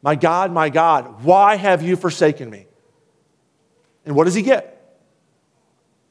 My 0.00 0.14
God, 0.14 0.52
my 0.52 0.68
God, 0.68 1.24
why 1.24 1.56
have 1.56 1.82
you 1.82 1.96
forsaken 1.96 2.48
me? 2.48 2.68
And 4.06 4.14
what 4.14 4.26
does 4.26 4.34
he 4.34 4.42
get? 4.42 4.96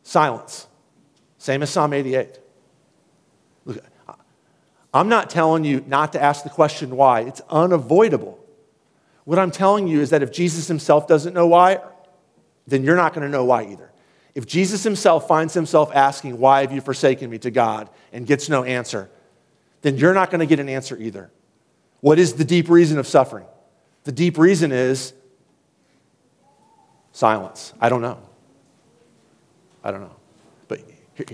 Silence. 0.01 0.67
Same 1.37 1.63
as 1.63 1.69
Psalm 1.69 1.93
88. 1.93 2.37
Look, 3.63 3.77
I'm 4.93 5.07
not 5.07 5.29
telling 5.29 5.63
you 5.63 5.85
not 5.87 6.11
to 6.11 6.21
ask 6.21 6.43
the 6.43 6.49
question 6.49 6.97
why, 6.97 7.21
it's 7.21 7.39
unavoidable. 7.49 8.45
What 9.23 9.39
I'm 9.39 9.51
telling 9.51 9.87
you 9.87 10.01
is 10.01 10.09
that 10.09 10.21
if 10.21 10.33
Jesus 10.33 10.67
himself 10.67 11.07
doesn't 11.07 11.33
know 11.33 11.47
why, 11.47 11.79
then 12.67 12.83
you're 12.83 12.97
not 12.97 13.13
going 13.13 13.25
to 13.25 13.31
know 13.31 13.45
why 13.45 13.67
either. 13.67 13.92
If 14.35 14.47
Jesus 14.47 14.83
himself 14.83 15.27
finds 15.27 15.53
himself 15.53 15.91
asking, 15.93 16.39
Why 16.39 16.61
have 16.61 16.71
you 16.71 16.81
forsaken 16.81 17.29
me 17.29 17.37
to 17.39 17.51
God, 17.51 17.89
and 18.11 18.25
gets 18.25 18.49
no 18.49 18.63
answer, 18.63 19.09
then 19.81 19.97
you're 19.97 20.13
not 20.13 20.31
going 20.31 20.39
to 20.39 20.45
get 20.45 20.59
an 20.59 20.69
answer 20.69 20.97
either. 20.97 21.31
What 21.99 22.19
is 22.19 22.33
the 22.33 22.45
deep 22.45 22.69
reason 22.69 22.97
of 22.97 23.07
suffering? 23.07 23.45
The 24.05 24.11
deep 24.11 24.37
reason 24.37 24.71
is 24.71 25.13
silence. 27.11 27.73
I 27.79 27.89
don't 27.89 28.01
know. 28.01 28.19
I 29.83 29.91
don't 29.91 30.01
know. 30.01 30.15
But 30.67 30.81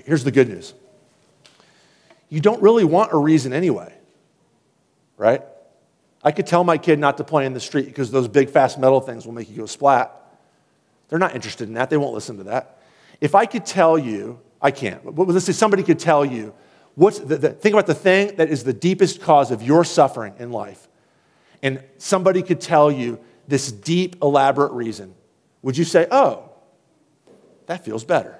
here's 0.05 0.23
the 0.23 0.31
good 0.31 0.49
news 0.49 0.73
you 2.29 2.39
don't 2.39 2.61
really 2.61 2.83
want 2.83 3.11
a 3.13 3.17
reason 3.17 3.53
anyway, 3.53 3.93
right? 5.17 5.43
I 6.23 6.31
could 6.31 6.47
tell 6.47 6.63
my 6.63 6.77
kid 6.77 6.99
not 6.99 7.17
to 7.17 7.23
play 7.23 7.45
in 7.45 7.53
the 7.53 7.59
street 7.59 7.85
because 7.85 8.11
those 8.11 8.27
big, 8.27 8.49
fast 8.49 8.77
metal 8.77 8.99
things 8.99 9.25
will 9.25 9.33
make 9.33 9.49
you 9.49 9.55
go 9.55 9.65
splat. 9.65 10.11
They're 11.07 11.19
not 11.19 11.33
interested 11.33 11.67
in 11.67 11.75
that. 11.75 11.89
They 11.89 11.97
won't 11.97 12.13
listen 12.13 12.37
to 12.37 12.43
that. 12.45 12.78
If 13.21 13.35
I 13.35 13.45
could 13.45 13.65
tell 13.65 13.97
you, 13.97 14.39
I 14.61 14.71
can't, 14.71 15.03
but 15.03 15.27
let's 15.27 15.45
say 15.45 15.51
somebody 15.51 15.83
could 15.83 15.99
tell 15.99 16.25
you, 16.25 16.53
what's 16.95 17.19
the, 17.19 17.37
the, 17.37 17.49
think 17.51 17.73
about 17.73 17.87
the 17.87 17.95
thing 17.95 18.35
that 18.35 18.49
is 18.49 18.63
the 18.63 18.73
deepest 18.73 19.21
cause 19.21 19.51
of 19.51 19.61
your 19.63 19.83
suffering 19.83 20.33
in 20.39 20.51
life. 20.51 20.87
And 21.61 21.83
somebody 21.97 22.41
could 22.41 22.61
tell 22.61 22.91
you 22.91 23.19
this 23.47 23.71
deep, 23.71 24.17
elaborate 24.21 24.71
reason. 24.71 25.15
Would 25.61 25.77
you 25.77 25.83
say, 25.83 26.07
oh, 26.11 26.49
that 27.65 27.83
feels 27.83 28.03
better? 28.03 28.39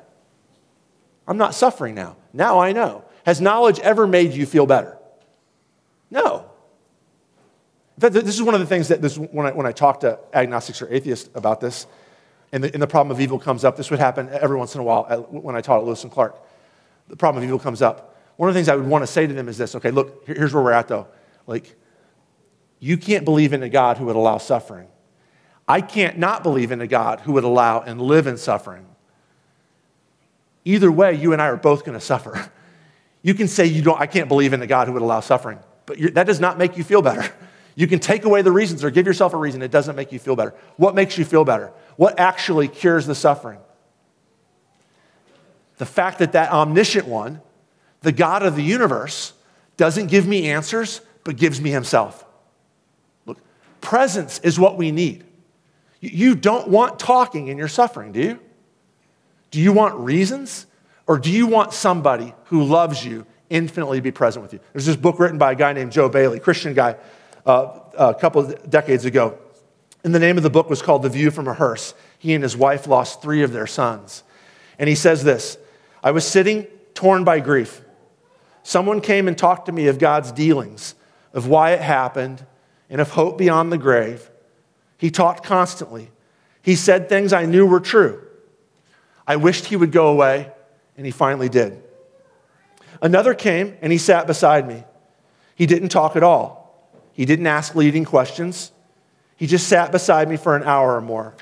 I'm 1.27 1.37
not 1.37 1.53
suffering 1.53 1.95
now. 1.95 2.15
Now 2.33 2.59
I 2.59 2.71
know. 2.71 3.03
Has 3.25 3.39
knowledge 3.39 3.79
ever 3.79 4.07
made 4.07 4.33
you 4.33 4.45
feel 4.45 4.65
better? 4.65 4.97
No. 6.09 6.49
In 7.97 8.01
fact, 8.01 8.13
this 8.13 8.35
is 8.35 8.41
one 8.41 8.55
of 8.55 8.61
the 8.61 8.65
things 8.65 8.87
that 8.87 9.01
this, 9.01 9.17
when, 9.17 9.45
I, 9.45 9.51
when 9.51 9.65
I 9.65 9.71
talk 9.71 9.99
to 10.01 10.19
agnostics 10.33 10.81
or 10.81 10.91
atheists 10.91 11.29
about 11.35 11.59
this, 11.59 11.85
and 12.51 12.63
the, 12.63 12.73
and 12.73 12.81
the 12.81 12.87
problem 12.87 13.15
of 13.15 13.21
evil 13.21 13.39
comes 13.39 13.63
up, 13.63 13.77
this 13.77 13.91
would 13.91 13.99
happen 13.99 14.29
every 14.29 14.57
once 14.57 14.75
in 14.75 14.81
a 14.81 14.83
while 14.83 15.03
when 15.29 15.55
I 15.55 15.61
taught 15.61 15.79
at 15.79 15.85
Lewis 15.85 16.03
and 16.03 16.11
Clark. 16.11 16.35
The 17.07 17.15
problem 17.15 17.43
of 17.43 17.47
evil 17.47 17.59
comes 17.59 17.81
up. 17.81 18.17
One 18.37 18.49
of 18.49 18.55
the 18.55 18.57
things 18.57 18.69
I 18.69 18.75
would 18.75 18.87
want 18.87 19.03
to 19.03 19.07
say 19.07 19.27
to 19.27 19.33
them 19.33 19.49
is 19.49 19.57
this 19.57 19.75
okay, 19.75 19.91
look, 19.91 20.25
here's 20.25 20.53
where 20.53 20.63
we're 20.63 20.71
at 20.71 20.87
though. 20.87 21.07
Like, 21.45 21.75
you 22.79 22.97
can't 22.97 23.25
believe 23.25 23.53
in 23.53 23.63
a 23.63 23.69
God 23.69 23.97
who 23.97 24.05
would 24.05 24.15
allow 24.15 24.37
suffering. 24.37 24.87
I 25.67 25.81
can't 25.81 26.17
not 26.17 26.41
believe 26.41 26.71
in 26.71 26.81
a 26.81 26.87
God 26.87 27.21
who 27.21 27.33
would 27.33 27.43
allow 27.43 27.81
and 27.81 28.01
live 28.01 28.25
in 28.25 28.37
suffering. 28.37 28.85
Either 30.65 30.91
way, 30.91 31.13
you 31.13 31.33
and 31.33 31.41
I 31.41 31.47
are 31.47 31.57
both 31.57 31.85
going 31.85 31.97
to 31.97 32.03
suffer. 32.03 32.51
You 33.21 33.33
can 33.33 33.49
say 33.49 33.65
you 33.65 33.81
don't, 33.81 33.99
I 33.99 34.05
can't 34.05 34.29
believe 34.29 34.53
in 34.53 34.61
a 34.61 34.65
God 34.65 34.87
who 34.87 34.93
would 34.93 35.01
allow 35.01 35.19
suffering, 35.19 35.59
but 35.85 35.97
that 36.13 36.25
does 36.25 36.39
not 36.39 36.57
make 36.57 36.77
you 36.77 36.85
feel 36.85 37.01
better. 37.01 37.29
You 37.75 37.87
can 37.87 37.99
take 37.99 38.25
away 38.25 38.41
the 38.41 38.51
reasons 38.51 38.83
or 38.83 38.89
give 38.89 39.05
yourself 39.05 39.33
a 39.33 39.37
reason. 39.37 39.61
It 39.61 39.71
doesn't 39.71 39.95
make 39.95 40.11
you 40.11 40.19
feel 40.19 40.35
better. 40.35 40.53
What 40.77 40.95
makes 40.95 41.17
you 41.17 41.25
feel 41.25 41.45
better? 41.45 41.71
What 41.95 42.19
actually 42.19 42.67
cures 42.67 43.05
the 43.05 43.15
suffering? 43.15 43.59
The 45.77 45.85
fact 45.85 46.19
that 46.19 46.33
that 46.33 46.51
omniscient 46.51 47.07
one, 47.07 47.41
the 48.01 48.11
God 48.11 48.43
of 48.43 48.55
the 48.55 48.63
universe, 48.63 49.33
doesn't 49.77 50.07
give 50.07 50.27
me 50.27 50.49
answers, 50.49 51.01
but 51.23 51.37
gives 51.37 51.61
me 51.61 51.69
himself. 51.69 52.25
Look, 53.25 53.37
presence 53.79 54.39
is 54.39 54.59
what 54.59 54.77
we 54.77 54.91
need. 54.91 55.23
You 56.01 56.35
don't 56.35 56.67
want 56.67 56.99
talking 56.99 57.47
in 57.47 57.57
your 57.57 57.67
suffering, 57.67 58.11
do 58.11 58.21
you? 58.21 58.39
Do 59.51 59.59
you 59.59 59.73
want 59.73 59.95
reasons? 59.95 60.65
Or 61.07 61.17
do 61.17 61.31
you 61.31 61.47
want 61.47 61.73
somebody 61.73 62.33
who 62.45 62.63
loves 62.63 63.03
you 63.03 63.25
infinitely 63.49 63.97
to 63.97 64.01
be 64.01 64.11
present 64.11 64.43
with 64.43 64.53
you? 64.53 64.59
There's 64.73 64.85
this 64.85 64.95
book 64.95 65.19
written 65.19 65.37
by 65.37 65.53
a 65.53 65.55
guy 65.55 65.73
named 65.73 65.91
Joe 65.91 66.07
Bayly, 66.07 66.39
Christian 66.39 66.73
guy, 66.73 66.97
uh, 67.45 67.79
a 67.97 68.13
couple 68.13 68.41
of 68.41 68.69
decades 68.69 69.05
ago. 69.05 69.37
And 70.03 70.15
the 70.15 70.19
name 70.19 70.37
of 70.37 70.43
the 70.43 70.49
book 70.49 70.69
was 70.69 70.81
called 70.81 71.03
The 71.03 71.09
View 71.09 71.31
from 71.31 71.47
a 71.47 71.53
Hearse. 71.53 71.93
He 72.17 72.33
and 72.33 72.43
his 72.43 72.55
wife 72.55 72.87
lost 72.87 73.21
three 73.21 73.43
of 73.43 73.51
their 73.51 73.67
sons. 73.67 74.23
And 74.77 74.87
he 74.87 74.95
says 74.95 75.23
this 75.23 75.57
I 76.03 76.11
was 76.11 76.25
sitting 76.25 76.67
torn 76.93 77.23
by 77.23 77.39
grief. 77.39 77.81
Someone 78.63 79.01
came 79.01 79.27
and 79.27 79.37
talked 79.37 79.65
to 79.65 79.71
me 79.71 79.87
of 79.87 79.99
God's 79.99 80.31
dealings, 80.31 80.95
of 81.33 81.47
why 81.47 81.71
it 81.71 81.81
happened, 81.81 82.45
and 82.89 83.01
of 83.01 83.11
hope 83.11 83.37
beyond 83.37 83.71
the 83.71 83.77
grave. 83.77 84.29
He 84.97 85.09
talked 85.09 85.43
constantly. 85.43 86.11
He 86.61 86.75
said 86.75 87.07
things 87.07 87.31
I 87.33 87.45
knew 87.45 87.65
were 87.65 87.79
true. 87.79 88.21
I 89.25 89.37
wished 89.37 89.65
he 89.65 89.75
would 89.75 89.91
go 89.91 90.09
away, 90.09 90.51
and 90.97 91.05
he 91.05 91.11
finally 91.11 91.49
did. 91.49 91.81
Another 93.01 93.33
came 93.33 93.77
and 93.81 93.91
he 93.91 93.97
sat 93.97 94.27
beside 94.27 94.67
me. 94.67 94.83
He 95.55 95.65
didn't 95.65 95.89
talk 95.89 96.15
at 96.15 96.23
all, 96.23 96.58
he 97.19 97.25
didn't 97.25 97.47
ask 97.47 97.75
leading 97.75 98.05
questions. 98.05 98.71
He 99.35 99.45
just 99.45 99.67
sat 99.67 99.91
beside 99.91 100.29
me 100.29 100.37
for 100.37 100.55
an 100.55 100.63
hour 100.63 100.95
or 100.95 101.01
more. 101.01 101.35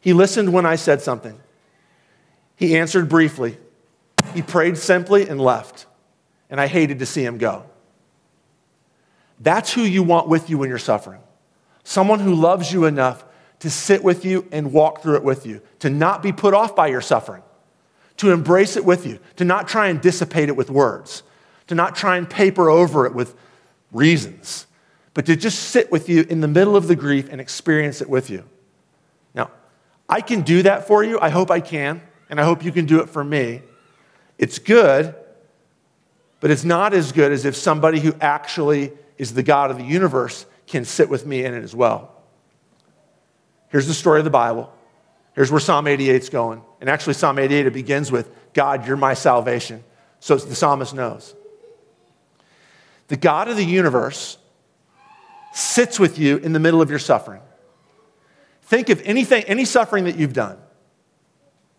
He 0.00 0.12
listened 0.12 0.52
when 0.52 0.64
I 0.64 0.76
said 0.76 1.02
something. 1.02 1.36
He 2.54 2.76
answered 2.78 3.08
briefly. 3.08 3.58
He 4.32 4.42
prayed 4.42 4.78
simply 4.78 5.28
and 5.28 5.40
left. 5.40 5.86
And 6.48 6.60
I 6.60 6.68
hated 6.68 7.00
to 7.00 7.06
see 7.06 7.24
him 7.24 7.36
go. 7.36 7.64
That's 9.40 9.72
who 9.72 9.82
you 9.82 10.04
want 10.04 10.28
with 10.28 10.48
you 10.48 10.56
when 10.58 10.68
you're 10.68 10.78
suffering. 10.78 11.20
Someone 11.82 12.20
who 12.20 12.36
loves 12.36 12.72
you 12.72 12.84
enough 12.84 13.24
to 13.58 13.70
sit 13.70 14.04
with 14.04 14.24
you 14.24 14.46
and 14.52 14.72
walk 14.72 15.02
through 15.02 15.16
it 15.16 15.24
with 15.24 15.46
you, 15.46 15.62
to 15.80 15.90
not 15.90 16.22
be 16.22 16.30
put 16.30 16.54
off 16.54 16.76
by 16.76 16.86
your 16.86 17.00
suffering, 17.00 17.42
to 18.18 18.30
embrace 18.30 18.76
it 18.76 18.84
with 18.84 19.04
you, 19.04 19.18
to 19.34 19.44
not 19.44 19.66
try 19.66 19.88
and 19.88 20.00
dissipate 20.00 20.48
it 20.48 20.54
with 20.54 20.70
words, 20.70 21.24
to 21.66 21.74
not 21.74 21.96
try 21.96 22.16
and 22.16 22.30
paper 22.30 22.70
over 22.70 23.04
it 23.04 23.16
with 23.16 23.34
reasons, 23.92 24.66
but 25.14 25.26
to 25.26 25.36
just 25.36 25.58
sit 25.70 25.90
with 25.90 26.08
you 26.08 26.24
in 26.28 26.40
the 26.40 26.48
middle 26.48 26.76
of 26.76 26.88
the 26.88 26.96
grief 26.96 27.28
and 27.30 27.40
experience 27.40 28.00
it 28.00 28.08
with 28.08 28.30
you. 28.30 28.44
Now, 29.34 29.50
I 30.08 30.20
can 30.20 30.42
do 30.42 30.62
that 30.62 30.86
for 30.86 31.02
you. 31.04 31.18
I 31.20 31.30
hope 31.30 31.50
I 31.50 31.60
can, 31.60 32.02
and 32.28 32.40
I 32.40 32.44
hope 32.44 32.64
you 32.64 32.72
can 32.72 32.86
do 32.86 33.00
it 33.00 33.08
for 33.08 33.22
me. 33.22 33.62
It's 34.38 34.58
good, 34.58 35.14
but 36.40 36.50
it's 36.50 36.64
not 36.64 36.94
as 36.94 37.12
good 37.12 37.32
as 37.32 37.44
if 37.44 37.54
somebody 37.56 38.00
who 38.00 38.14
actually 38.20 38.92
is 39.18 39.34
the 39.34 39.42
God 39.42 39.70
of 39.70 39.76
the 39.76 39.84
universe 39.84 40.46
can 40.66 40.84
sit 40.84 41.08
with 41.08 41.26
me 41.26 41.44
in 41.44 41.52
it 41.52 41.62
as 41.62 41.74
well. 41.74 42.14
Here's 43.68 43.86
the 43.86 43.94
story 43.94 44.18
of 44.18 44.24
the 44.24 44.30
Bible. 44.30 44.72
Here's 45.34 45.50
where 45.50 45.60
Psalm 45.60 45.86
88 45.86 46.22
is 46.22 46.28
going. 46.28 46.62
And 46.80 46.88
actually, 46.88 47.14
Psalm 47.14 47.38
88 47.38 47.66
it 47.66 47.72
begins 47.72 48.10
with, 48.10 48.30
God, 48.52 48.86
you're 48.86 48.96
my 48.96 49.14
salvation. 49.14 49.84
So 50.18 50.36
the 50.36 50.54
psalmist 50.54 50.94
knows. 50.94 51.34
The 53.10 53.16
God 53.16 53.48
of 53.48 53.56
the 53.56 53.64
universe 53.64 54.38
sits 55.52 55.98
with 55.98 56.16
you 56.16 56.36
in 56.36 56.52
the 56.52 56.60
middle 56.60 56.80
of 56.80 56.90
your 56.90 57.00
suffering. 57.00 57.42
Think 58.62 58.88
of 58.88 59.02
anything, 59.02 59.42
any 59.44 59.64
suffering 59.64 60.04
that 60.04 60.14
you've 60.14 60.32
done 60.32 60.58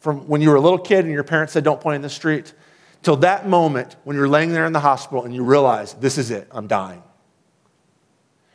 from 0.02 0.28
when 0.28 0.42
you 0.42 0.50
were 0.50 0.58
a 0.58 0.62
little 0.62 0.78
kid 0.78 1.06
and 1.06 1.14
your 1.14 1.24
parents 1.24 1.54
said, 1.54 1.64
Don't 1.64 1.80
point 1.80 1.96
in 1.96 2.02
the 2.02 2.10
street, 2.10 2.54
till 3.02 3.16
that 3.18 3.48
moment 3.48 3.96
when 4.04 4.18
you're 4.18 4.28
laying 4.28 4.52
there 4.52 4.66
in 4.66 4.74
the 4.74 4.82
hospital 4.82 5.24
and 5.24 5.34
you 5.34 5.46
realize, 5.46 5.94
This 5.94 6.18
is 6.18 6.32
it, 6.32 6.50
I'm 6.52 6.68
dying. 6.68 7.02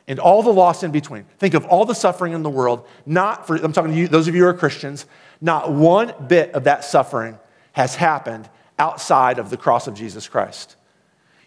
And 0.06 0.18
all 0.20 0.42
the 0.42 0.52
loss 0.52 0.82
in 0.82 0.92
between. 0.92 1.24
Think 1.38 1.54
of 1.54 1.64
all 1.64 1.86
the 1.86 1.94
suffering 1.94 2.34
in 2.34 2.42
the 2.42 2.50
world, 2.50 2.86
not 3.06 3.46
for, 3.46 3.56
I'm 3.56 3.72
talking 3.72 3.92
to 3.92 3.96
you, 3.96 4.06
those 4.06 4.28
of 4.28 4.34
you 4.34 4.42
who 4.42 4.48
are 4.48 4.54
Christians, 4.54 5.06
not 5.40 5.72
one 5.72 6.12
bit 6.28 6.52
of 6.52 6.64
that 6.64 6.84
suffering 6.84 7.38
has 7.72 7.94
happened 7.94 8.50
outside 8.78 9.38
of 9.38 9.48
the 9.48 9.56
cross 9.56 9.86
of 9.86 9.94
Jesus 9.94 10.28
Christ. 10.28 10.76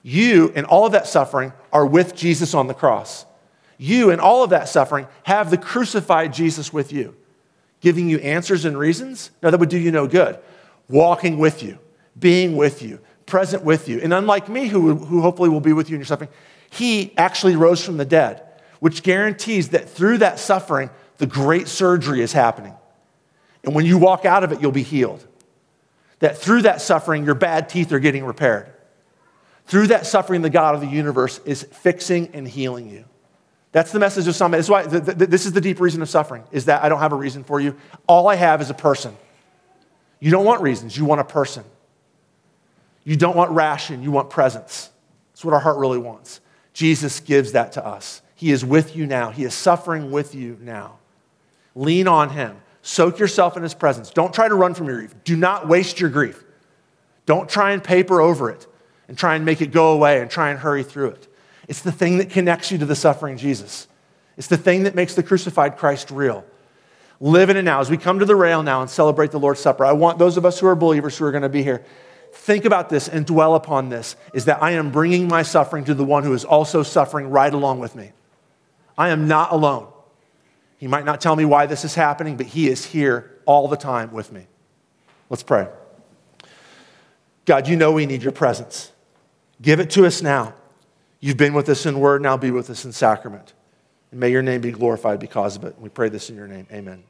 You 0.01 0.51
and 0.55 0.65
all 0.65 0.85
of 0.85 0.93
that 0.93 1.07
suffering 1.07 1.53
are 1.71 1.85
with 1.85 2.15
Jesus 2.15 2.53
on 2.53 2.67
the 2.67 2.73
cross. 2.73 3.25
You 3.77 4.11
and 4.11 4.19
all 4.19 4.43
of 4.43 4.49
that 4.49 4.69
suffering 4.69 5.07
have 5.23 5.49
the 5.49 5.57
crucified 5.57 6.33
Jesus 6.33 6.73
with 6.73 6.91
you, 6.91 7.15
giving 7.81 8.09
you 8.09 8.17
answers 8.19 8.65
and 8.65 8.77
reasons. 8.77 9.31
No, 9.41 9.51
that 9.51 9.59
would 9.59 9.69
do 9.69 9.77
you 9.77 9.91
no 9.91 10.07
good. 10.07 10.37
Walking 10.89 11.37
with 11.37 11.63
you, 11.63 11.79
being 12.17 12.55
with 12.57 12.81
you, 12.81 12.99
present 13.25 13.63
with 13.63 13.87
you. 13.87 13.99
And 14.01 14.13
unlike 14.13 14.49
me, 14.49 14.67
who, 14.67 14.95
who 14.95 15.21
hopefully 15.21 15.49
will 15.49 15.61
be 15.61 15.73
with 15.73 15.89
you 15.89 15.95
in 15.95 16.01
your 16.01 16.05
suffering, 16.05 16.29
he 16.69 17.13
actually 17.17 17.55
rose 17.55 17.83
from 17.83 17.97
the 17.97 18.05
dead, 18.05 18.43
which 18.79 19.03
guarantees 19.03 19.69
that 19.69 19.89
through 19.89 20.19
that 20.19 20.39
suffering, 20.39 20.89
the 21.17 21.27
great 21.27 21.67
surgery 21.67 22.21
is 22.21 22.33
happening. 22.33 22.73
And 23.63 23.75
when 23.75 23.85
you 23.85 23.97
walk 23.97 24.25
out 24.25 24.43
of 24.43 24.51
it, 24.51 24.61
you'll 24.61 24.71
be 24.71 24.83
healed. 24.83 25.25
That 26.19 26.37
through 26.37 26.63
that 26.63 26.81
suffering, 26.81 27.25
your 27.25 27.35
bad 27.35 27.69
teeth 27.69 27.91
are 27.91 27.99
getting 27.99 28.25
repaired. 28.25 28.71
Through 29.69 29.87
that 29.87 30.07
suffering, 30.07 30.41
the 30.41 30.49
God 30.49 30.73
of 30.73 30.81
the 30.81 30.87
universe 30.87 31.39
is 31.45 31.61
fixing 31.61 32.29
and 32.33 32.47
healing 32.47 32.89
you. 32.89 33.05
That's 33.71 33.91
the 33.91 33.99
message 33.99 34.27
of. 34.27 34.51
This 34.51 34.65
is 34.65 34.69
why 34.69 34.81
this 34.87 35.45
is 35.45 35.51
the 35.51 35.61
deep 35.61 35.79
reason 35.79 36.01
of 36.01 36.09
suffering, 36.09 36.43
is 36.51 36.65
that 36.65 36.83
I 36.83 36.89
don't 36.89 36.97
have 36.97 37.11
a 37.11 37.15
reason 37.15 37.43
for 37.43 37.59
you. 37.59 37.75
All 38.07 38.27
I 38.27 38.33
have 38.33 38.61
is 38.61 38.71
a 38.71 38.73
person. 38.73 39.15
You 40.19 40.31
don't 40.31 40.43
want 40.43 40.63
reasons, 40.63 40.97
you 40.97 41.05
want 41.05 41.21
a 41.21 41.23
person. 41.23 41.63
You 43.03 43.15
don't 43.15 43.35
want 43.35 43.51
ration, 43.51 44.01
you 44.01 44.09
want 44.09 44.31
presence. 44.31 44.89
That's 45.33 45.45
what 45.45 45.53
our 45.53 45.59
heart 45.59 45.77
really 45.77 45.99
wants. 45.99 46.41
Jesus 46.73 47.19
gives 47.19 47.51
that 47.51 47.73
to 47.73 47.85
us. 47.85 48.23
He 48.33 48.51
is 48.51 48.65
with 48.65 48.95
you 48.95 49.05
now, 49.05 49.29
He 49.29 49.43
is 49.43 49.53
suffering 49.53 50.09
with 50.09 50.33
you 50.33 50.57
now. 50.61 50.97
Lean 51.75 52.07
on 52.07 52.31
Him. 52.31 52.57
Soak 52.81 53.19
yourself 53.19 53.55
in 53.55 53.61
His 53.61 53.75
presence. 53.75 54.09
Don't 54.09 54.33
try 54.33 54.47
to 54.47 54.55
run 54.55 54.73
from 54.73 54.87
your 54.87 54.97
grief. 54.97 55.13
Do 55.23 55.35
not 55.35 55.67
waste 55.67 55.99
your 55.99 56.09
grief. 56.09 56.43
Don't 57.27 57.47
try 57.47 57.73
and 57.73 57.83
paper 57.83 58.19
over 58.19 58.49
it 58.49 58.65
and 59.09 59.17
try 59.17 59.35
and 59.35 59.43
make 59.43 59.59
it 59.59 59.71
go 59.71 59.91
away 59.91 60.21
and 60.21 60.31
try 60.31 60.51
and 60.51 60.59
hurry 60.59 60.83
through 60.83 61.09
it. 61.09 61.27
It's 61.67 61.81
the 61.81 61.91
thing 61.91 62.19
that 62.19 62.29
connects 62.29 62.71
you 62.71 62.77
to 62.77 62.85
the 62.85 62.95
suffering 62.95 63.37
Jesus. 63.37 63.87
It's 64.37 64.47
the 64.47 64.57
thing 64.57 64.83
that 64.83 64.95
makes 64.95 65.15
the 65.15 65.23
crucified 65.23 65.77
Christ 65.77 66.11
real. 66.11 66.45
Live 67.19 67.49
in 67.49 67.57
it 67.57 67.63
now. 67.63 67.81
As 67.81 67.89
we 67.89 67.97
come 67.97 68.19
to 68.19 68.25
the 68.25 68.35
rail 68.35 68.63
now 68.63 68.81
and 68.81 68.89
celebrate 68.89 69.31
the 69.31 69.39
Lord's 69.39 69.59
Supper, 69.59 69.83
I 69.83 69.91
want 69.91 70.19
those 70.19 70.37
of 70.37 70.45
us 70.45 70.59
who 70.59 70.67
are 70.67 70.75
believers 70.75 71.17
who 71.17 71.25
are 71.25 71.31
going 71.31 71.43
to 71.43 71.49
be 71.49 71.63
here, 71.63 71.83
think 72.31 72.65
about 72.65 72.89
this 72.89 73.09
and 73.09 73.25
dwell 73.25 73.55
upon 73.55 73.89
this 73.89 74.15
is 74.33 74.45
that 74.45 74.63
I 74.63 74.71
am 74.71 74.91
bringing 74.91 75.27
my 75.27 75.41
suffering 75.41 75.83
to 75.85 75.93
the 75.93 76.05
one 76.05 76.23
who 76.23 76.33
is 76.33 76.45
also 76.45 76.83
suffering 76.83 77.29
right 77.29 77.53
along 77.53 77.79
with 77.79 77.95
me. 77.95 78.11
I 78.97 79.09
am 79.09 79.27
not 79.27 79.51
alone. 79.51 79.87
He 80.77 80.87
might 80.87 81.03
not 81.03 81.19
tell 81.19 81.35
me 81.35 81.45
why 81.45 81.65
this 81.65 81.83
is 81.83 81.95
happening, 81.95 82.37
but 82.37 82.45
he 82.45 82.69
is 82.69 82.85
here 82.85 83.39
all 83.45 83.67
the 83.67 83.75
time 83.75 84.13
with 84.13 84.31
me. 84.31 84.45
Let's 85.29 85.43
pray. 85.43 85.67
God, 87.45 87.67
you 87.67 87.75
know 87.75 87.91
we 87.91 88.05
need 88.05 88.21
your 88.21 88.31
presence. 88.31 88.91
Give 89.61 89.79
it 89.79 89.89
to 89.91 90.05
us 90.05 90.21
now. 90.21 90.53
You've 91.19 91.37
been 91.37 91.53
with 91.53 91.67
us 91.69 91.85
in 91.85 91.99
word, 91.99 92.21
now 92.21 92.37
be 92.37 92.51
with 92.51 92.69
us 92.69 92.85
in 92.85 92.93
sacrament. 92.93 93.53
And 94.11 94.19
may 94.19 94.31
your 94.31 94.41
name 94.41 94.61
be 94.61 94.71
glorified 94.71 95.19
because 95.19 95.55
of 95.55 95.65
it. 95.65 95.77
We 95.79 95.89
pray 95.89 96.09
this 96.09 96.29
in 96.29 96.35
your 96.35 96.47
name. 96.47 96.65
Amen. 96.71 97.03